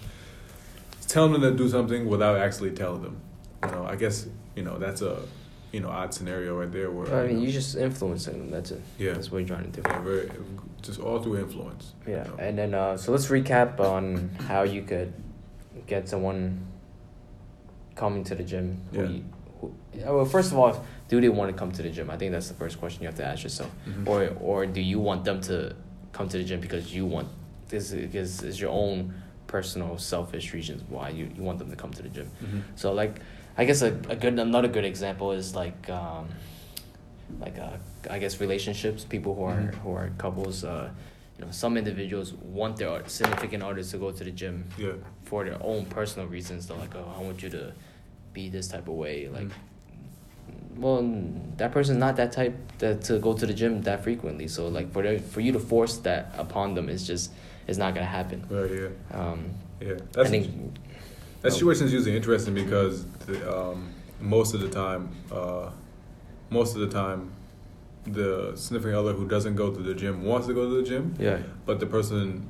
telling 1.10 1.34
them 1.34 1.42
to 1.42 1.52
do 1.52 1.68
something 1.68 2.08
without 2.08 2.38
actually 2.38 2.72
telling 2.72 3.02
them. 3.02 3.18
You 3.66 3.72
know, 3.72 3.86
I 3.86 3.98
guess 3.98 4.26
you 4.56 4.64
know 4.64 4.78
that's 4.80 5.02
a 5.02 5.24
you 5.72 5.80
know 5.80 5.90
odd 5.90 6.14
scenario 6.14 6.60
right 6.60 6.72
there 6.72 6.92
where 6.92 7.08
I 7.16 7.28
mean, 7.28 7.38
know, 7.38 7.44
you 7.44 7.52
just 7.52 7.76
influencing 7.78 8.38
them. 8.38 8.52
That's 8.52 8.72
it. 8.72 8.82
Yeah. 9.00 9.14
that's 9.14 9.32
what 9.32 9.40
you're 9.40 9.48
trying 9.48 9.72
to 9.72 9.82
do. 9.82 9.90
yeah, 9.90 10.00
very 10.02 10.30
just 10.82 11.00
all 11.00 11.20
through 11.22 11.38
influence. 11.40 11.94
you 12.06 12.14
Yeah, 12.14 12.24
know. 12.24 12.36
and 12.40 12.58
then 12.58 12.74
uh, 12.74 12.98
so 12.98 13.12
let's 13.12 13.28
recap 13.28 13.80
on 13.80 14.30
how 14.48 14.64
you 14.64 14.82
could 14.84 15.14
get 15.88 16.10
someone 16.10 16.66
coming 17.96 18.24
to 18.26 18.36
the 18.36 18.44
gym. 18.44 18.82
Who 18.92 18.98
Yeah. 19.02 19.08
you, 19.10 19.24
who, 19.60 19.74
well, 20.06 20.26
first 20.26 20.52
of 20.52 20.58
all, 20.58 20.84
do 21.08 21.22
they 21.22 21.30
want 21.30 21.52
to 21.52 21.58
come 21.58 21.72
to 21.72 21.82
the 21.82 21.90
gym? 21.90 22.10
I 22.10 22.18
think 22.18 22.32
that's 22.32 22.48
the 22.48 22.54
first 22.56 22.80
question 22.80 23.04
you 23.04 23.08
have 23.08 23.18
to 23.18 23.26
ask 23.26 23.44
yourself. 23.44 23.72
Mhm. 23.88 24.08
Or 24.08 24.30
or 24.42 24.66
do 24.66 24.82
you 24.82 25.00
want 25.00 25.24
them 25.24 25.40
to 25.42 25.76
come 26.14 26.28
to 26.30 26.38
the 26.38 26.44
gym 26.44 26.60
because 26.60 26.94
you 26.96 27.06
want 27.06 27.28
this 27.70 27.92
is 27.92 28.44
is 28.44 28.60
your 28.60 28.72
own 28.72 29.14
personal 29.48 29.98
selfish 29.98 30.54
reasons 30.54 30.82
why 30.90 31.10
you, 31.10 31.30
you 31.36 31.44
want 31.44 31.60
them 31.60 31.70
to 31.70 31.76
come 31.76 31.92
to 31.92 32.02
the 32.02 32.10
gym. 32.10 32.30
Mhm. 32.44 32.62
So 32.76 32.94
like, 32.94 33.20
I 33.58 33.66
guess 33.66 33.82
a, 33.82 33.88
a 34.10 34.16
good 34.16 34.40
another 34.40 34.68
good 34.68 34.86
example 34.86 35.32
is 35.32 35.56
like 35.56 35.90
um, 35.90 36.30
like 37.40 37.58
uh, 37.60 37.78
I 38.10 38.20
guess 38.20 38.40
relationships. 38.40 39.04
People 39.06 39.36
who 39.36 39.44
are 39.44 39.56
Mhm. 39.56 39.76
who 39.84 39.92
are 39.94 40.10
couples. 40.18 40.64
Uh, 40.64 40.90
you 41.38 41.46
know, 41.46 41.52
some 41.52 41.76
individuals 41.78 42.34
want 42.34 42.78
their 42.78 43.08
significant 43.08 43.64
others 43.64 43.90
to 43.92 43.98
go 43.98 44.12
to 44.12 44.24
the 44.24 44.32
gym 44.32 44.66
Yeah. 44.78 44.92
for 45.24 45.44
their 45.44 45.58
own 45.64 45.86
personal 45.86 46.28
reasons. 46.28 46.68
They're 46.68 46.78
like, 46.78 46.94
oh, 46.96 47.12
I 47.18 47.22
want 47.24 47.42
you 47.42 47.50
to 47.50 47.74
be 48.34 48.50
this 48.50 48.68
type 48.68 48.88
of 48.88 48.94
way. 48.94 49.28
Like, 49.28 49.48
well, 50.78 51.02
that 51.58 51.72
person's 51.72 51.98
not 52.00 52.16
that 52.18 52.32
type 52.32 52.56
that 52.80 53.02
to 53.06 53.18
go 53.20 53.34
to 53.34 53.46
the 53.46 53.54
gym 53.54 53.82
that 53.84 54.04
frequently. 54.04 54.48
So 54.48 54.68
like 54.68 54.92
for 54.92 55.02
the, 55.04 55.20
for 55.20 55.42
you 55.42 55.52
to 55.54 55.60
force 55.60 55.98
that 56.00 56.34
upon 56.38 56.76
them 56.76 56.90
is 56.90 57.08
just 57.08 57.32
it's 57.68 57.78
not 57.78 57.94
gonna 57.96 58.06
happen. 58.06 58.46
Right. 58.50 58.72
Yeah. 58.72 59.20
Um, 59.20 59.52
Yeah. 59.80 59.94
I 59.94 59.98
That's 60.14 60.30
think 60.30 60.48
That 61.42 61.52
situation 61.52 61.86
is 61.86 61.94
usually 61.94 62.16
interesting 62.16 62.54
because 62.54 63.06
the, 63.26 63.60
um, 63.60 63.94
most 64.20 64.54
of 64.54 64.62
the 64.62 64.70
time, 64.70 65.10
uh, 65.32 65.72
most 66.50 66.76
of 66.76 66.82
the 66.82 66.90
time, 66.90 67.32
the 68.06 68.54
significant 68.56 68.96
other 68.96 69.14
who 69.14 69.28
doesn't 69.28 69.56
go 69.56 69.72
to 69.72 69.80
the 69.80 69.94
gym 69.94 70.24
wants 70.24 70.48
to 70.48 70.54
go 70.54 70.70
to 70.70 70.82
the 70.82 70.84
gym, 70.84 71.16
yeah. 71.20 71.40
but 71.66 71.80
the 71.80 71.86
person 71.86 72.48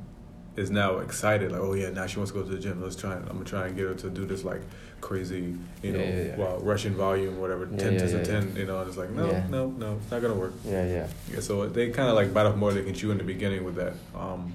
is 0.55 0.69
now 0.69 0.97
excited, 0.97 1.51
like, 1.51 1.61
oh 1.61 1.73
yeah, 1.73 1.89
now 1.89 2.05
she 2.05 2.17
wants 2.17 2.31
to 2.31 2.39
go 2.39 2.43
to 2.45 2.51
the 2.53 2.59
gym. 2.59 2.81
Let's 2.81 2.95
try. 2.95 3.13
And, 3.15 3.23
I'm 3.29 3.37
gonna 3.37 3.45
try 3.45 3.67
and 3.67 3.75
get 3.75 3.85
her 3.85 3.93
to 3.95 4.09
do 4.09 4.25
this 4.25 4.43
like 4.43 4.61
crazy, 4.99 5.55
you 5.81 5.91
know, 5.93 5.99
Yeah, 5.99 6.09
yeah, 6.09 6.23
yeah. 6.23 6.37
Well, 6.37 6.59
Russian 6.59 6.93
volume, 6.93 7.39
whatever, 7.39 7.65
ten 7.65 7.97
to 7.97 8.25
ten. 8.25 8.53
You 8.55 8.65
know, 8.65 8.79
and 8.79 8.87
it's 8.87 8.97
like, 8.97 9.11
no, 9.11 9.43
no, 9.49 9.67
no, 9.67 9.95
it's 10.01 10.11
not 10.11 10.21
gonna 10.21 10.33
work. 10.35 10.53
Yeah, 10.65 10.85
yeah. 10.85 11.07
Yeah, 11.31 11.39
so 11.39 11.67
they 11.67 11.89
kind 11.91 12.09
of 12.09 12.15
like 12.15 12.33
bite 12.33 12.45
off 12.45 12.55
more 12.57 12.73
than 12.73 12.83
they 12.83 12.91
can 12.91 12.99
chew 12.99 13.11
in 13.11 13.17
the 13.17 13.23
beginning 13.23 13.63
with 13.63 13.75
that. 13.75 13.93
Um, 14.13 14.53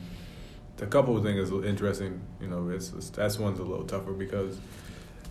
the 0.76 0.86
couple 0.86 1.20
thing 1.22 1.36
is 1.38 1.50
interesting. 1.50 2.20
You 2.40 2.48
know, 2.48 2.68
it's, 2.70 2.92
it's 2.92 3.10
that's 3.10 3.38
one's 3.38 3.58
a 3.58 3.62
little 3.64 3.84
tougher 3.86 4.12
because, 4.12 4.58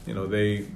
you 0.08 0.14
know, 0.14 0.28
they 0.28 0.68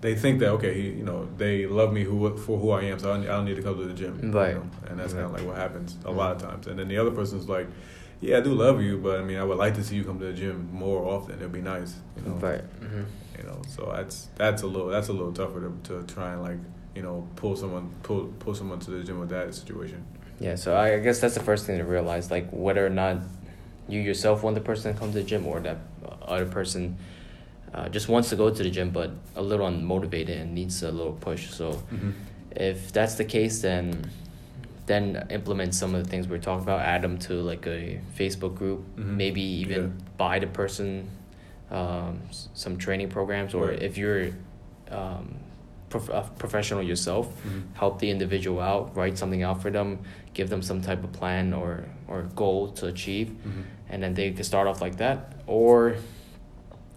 they 0.00 0.14
think 0.14 0.40
that 0.40 0.48
okay, 0.52 0.74
he, 0.74 0.88
you 0.90 1.04
know, 1.04 1.28
they 1.36 1.66
love 1.66 1.92
me 1.92 2.04
who 2.04 2.36
for 2.36 2.58
who 2.58 2.70
I 2.70 2.84
am, 2.84 2.98
so 2.98 3.12
I 3.12 3.16
don't, 3.16 3.24
I 3.24 3.32
don't 3.36 3.44
need 3.44 3.56
to 3.56 3.62
come 3.62 3.76
to 3.76 3.84
the 3.84 3.94
gym. 3.94 4.18
you 4.22 4.30
Right. 4.30 4.54
know? 4.54 4.64
And 4.88 4.98
that's 4.98 5.12
Right. 5.12 5.22
kind 5.22 5.34
of 5.34 5.40
like 5.40 5.46
what 5.46 5.56
happens 5.58 5.96
a 6.04 6.10
lot 6.10 6.34
of 6.36 6.42
times. 6.42 6.66
And 6.66 6.78
then 6.78 6.88
the 6.88 6.98
other 6.98 7.10
person's 7.10 7.48
like, 7.48 7.66
yeah, 8.20 8.38
I 8.38 8.40
do 8.40 8.52
love 8.52 8.82
you, 8.82 8.98
but 8.98 9.18
I 9.20 9.22
mean, 9.22 9.38
I 9.38 9.44
would 9.44 9.58
like 9.58 9.74
to 9.76 9.84
see 9.84 9.96
you 9.96 10.04
come 10.04 10.18
to 10.18 10.26
the 10.26 10.32
gym 10.32 10.68
more 10.72 11.04
often. 11.04 11.36
It'd 11.36 11.52
be 11.52 11.62
nice. 11.62 11.94
You 12.16 12.22
know. 12.30 12.36
Right. 12.36 12.60
hmm 12.80 13.02
You 13.38 13.44
know, 13.44 13.62
so 13.68 13.92
that's 13.94 14.28
that's 14.36 14.62
a 14.62 14.66
little 14.66 14.88
that's 14.88 15.08
a 15.08 15.12
little 15.12 15.32
tougher 15.32 15.60
to, 15.60 15.72
to 15.84 16.12
try 16.14 16.32
and 16.32 16.42
like 16.42 16.58
you 16.94 17.02
know 17.02 17.26
pull 17.36 17.54
someone 17.56 17.90
pull 18.02 18.24
pull 18.40 18.54
someone 18.54 18.78
to 18.80 18.90
the 18.90 19.04
gym 19.04 19.20
with 19.20 19.28
that 19.30 19.54
situation. 19.54 20.04
Yeah, 20.40 20.54
so 20.56 20.74
I, 20.74 20.94
I 20.94 20.98
guess 21.00 21.20
that's 21.20 21.34
the 21.34 21.42
first 21.42 21.66
thing 21.66 21.76
to 21.78 21.84
realize, 21.84 22.30
like 22.30 22.48
whether 22.50 22.84
or 22.84 22.90
not 22.90 23.18
you 23.90 24.00
yourself 24.00 24.42
want 24.42 24.54
the 24.54 24.60
person 24.60 24.92
to 24.92 24.98
come 24.98 25.12
to 25.12 25.18
the 25.18 25.24
gym 25.24 25.46
or 25.46 25.60
that 25.60 25.78
other 26.22 26.46
person 26.46 26.96
uh, 27.74 27.88
just 27.88 28.08
wants 28.08 28.28
to 28.30 28.36
go 28.36 28.50
to 28.50 28.62
the 28.62 28.70
gym 28.70 28.90
but 28.90 29.10
a 29.36 29.42
little 29.42 29.66
unmotivated 29.66 30.40
and 30.40 30.54
needs 30.54 30.82
a 30.82 30.90
little 30.90 31.12
push. 31.12 31.50
So 31.50 31.72
Mm-hmm. 31.92 32.10
if 32.56 32.92
that's 32.92 33.14
the 33.14 33.24
case, 33.24 33.62
then 33.62 34.10
then 34.86 35.24
implement 35.30 35.72
some 35.74 35.94
of 35.94 36.02
the 36.02 36.10
things 36.10 36.26
we're 36.26 36.38
talking 36.38 36.64
about. 36.64 36.80
Add 36.80 37.02
them 37.02 37.16
to 37.18 37.34
like 37.34 37.64
a 37.68 38.00
Facebook 38.18 38.56
group. 38.56 38.80
Mhm. 38.96 39.16
Maybe 39.16 39.40
even 39.40 39.82
Yeah. 39.82 40.04
buy 40.16 40.38
the 40.40 40.46
person 40.48 41.08
um, 41.70 42.18
some 42.54 42.76
training 42.76 43.08
programs, 43.10 43.54
or 43.54 43.68
Right. 43.68 43.80
if 43.80 43.96
you're 43.96 44.30
um, 44.90 45.36
prof- 45.88 46.08
a 46.08 46.22
professional 46.36 46.82
yourself, 46.82 47.26
Mhm. 47.46 47.62
help 47.74 48.00
the 48.00 48.10
individual 48.10 48.58
out, 48.60 48.96
write 48.96 49.16
something 49.16 49.44
out 49.44 49.62
for 49.62 49.70
them, 49.70 49.98
give 50.34 50.48
them 50.50 50.62
some 50.62 50.80
type 50.80 51.04
of 51.04 51.12
plan 51.12 51.52
or 51.54 51.84
or 52.08 52.22
goal 52.34 52.66
to 52.78 52.86
achieve, 52.86 53.28
Mhm. 53.30 53.62
And 53.90 54.02
then 54.02 54.14
they 54.14 54.30
can 54.32 54.44
start 54.44 54.66
off 54.66 54.80
like 54.80 54.96
that. 54.96 55.34
Or 55.46 55.96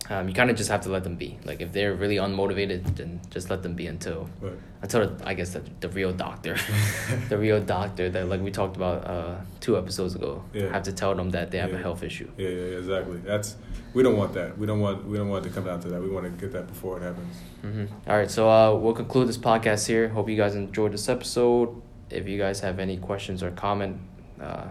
um, 0.10 0.28
you 0.28 0.34
kind 0.34 0.50
of 0.50 0.58
just 0.58 0.70
have 0.70 0.82
to 0.82 0.90
let 0.90 1.04
them 1.04 1.16
be. 1.16 1.38
Like 1.46 1.62
if 1.62 1.72
they're 1.72 1.94
really 1.96 2.18
unmotivated, 2.18 2.96
then 2.98 3.22
just 3.30 3.50
let 3.50 3.64
them 3.64 3.74
be 3.74 3.88
until 3.88 4.30
Right. 4.42 4.54
until 4.82 5.16
I 5.24 5.34
guess 5.34 5.52
the, 5.54 5.62
the 5.80 5.88
real 5.90 6.12
doctor, 6.12 6.58
the 7.30 7.38
real 7.38 7.62
doctor 7.62 8.10
that 8.10 8.28
like 8.28 8.42
we 8.42 8.52
talked 8.52 8.76
about 8.76 9.08
uh, 9.08 9.36
two 9.62 9.78
episodes 9.78 10.14
ago, 10.16 10.44
Yeah. 10.54 10.72
have 10.74 10.84
to 10.84 10.92
tell 10.94 11.16
them 11.16 11.30
that 11.32 11.52
they 11.52 11.58
have 11.60 11.74
a 11.74 11.78
health 11.78 12.04
issue. 12.04 12.30
Yeah, 12.38 12.50
yeah, 12.50 12.56
yeah, 12.72 12.78
exactly. 12.80 13.18
That's 13.18 13.56
we 13.94 14.04
don't 14.04 14.18
want 14.18 14.34
that. 14.34 14.58
We 14.58 14.66
don't 14.68 14.82
want 14.82 15.06
we 15.08 15.18
don't 15.18 15.30
want 15.30 15.46
it 15.46 15.50
to 15.50 15.56
come 15.56 15.66
down 15.66 15.80
to 15.82 15.88
that. 15.90 16.02
We 16.02 16.10
want 16.10 16.26
to 16.26 16.32
get 16.32 16.52
that 16.52 16.68
before 16.68 16.98
it 16.98 17.04
happens. 17.04 17.36
hmm 17.62 17.86
All 18.10 18.18
right, 18.18 18.30
so 18.30 18.50
uh, 18.50 18.76
we'll 18.76 18.94
conclude 18.94 19.30
this 19.30 19.38
podcast 19.38 19.88
here. 19.88 20.10
Hope 20.10 20.28
you 20.30 20.36
guys 20.36 20.54
enjoyed 20.56 20.92
this 20.92 21.08
episode. 21.08 21.82
If 22.10 22.28
you 22.28 22.38
guys 22.38 22.60
have 22.60 22.78
any 22.80 22.98
questions 22.98 23.42
or 23.42 23.52
comment, 23.52 24.02
uh, 24.42 24.66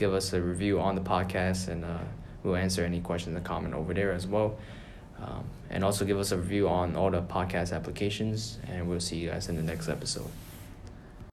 give 0.00 0.14
us 0.14 0.32
a 0.32 0.40
review 0.40 0.80
on 0.80 0.94
the 0.94 1.00
podcast, 1.00 1.68
and 1.68 1.84
uh, 1.84 1.98
we'll 2.42 2.56
answer 2.56 2.84
any 2.84 3.00
questions 3.00 3.36
and 3.36 3.44
comment 3.44 3.74
over 3.74 3.92
there 3.92 4.12
as 4.12 4.26
well. 4.26 4.56
Um, 5.20 5.44
and 5.68 5.84
also 5.84 6.06
give 6.06 6.18
us 6.18 6.32
a 6.32 6.38
review 6.38 6.68
on 6.68 6.96
all 6.96 7.10
the 7.10 7.20
podcast 7.20 7.74
applications, 7.74 8.58
and 8.66 8.88
we'll 8.88 8.98
see 8.98 9.16
you 9.16 9.28
guys 9.28 9.50
in 9.50 9.56
the 9.56 9.62
next 9.62 9.88
episode. 9.88 10.30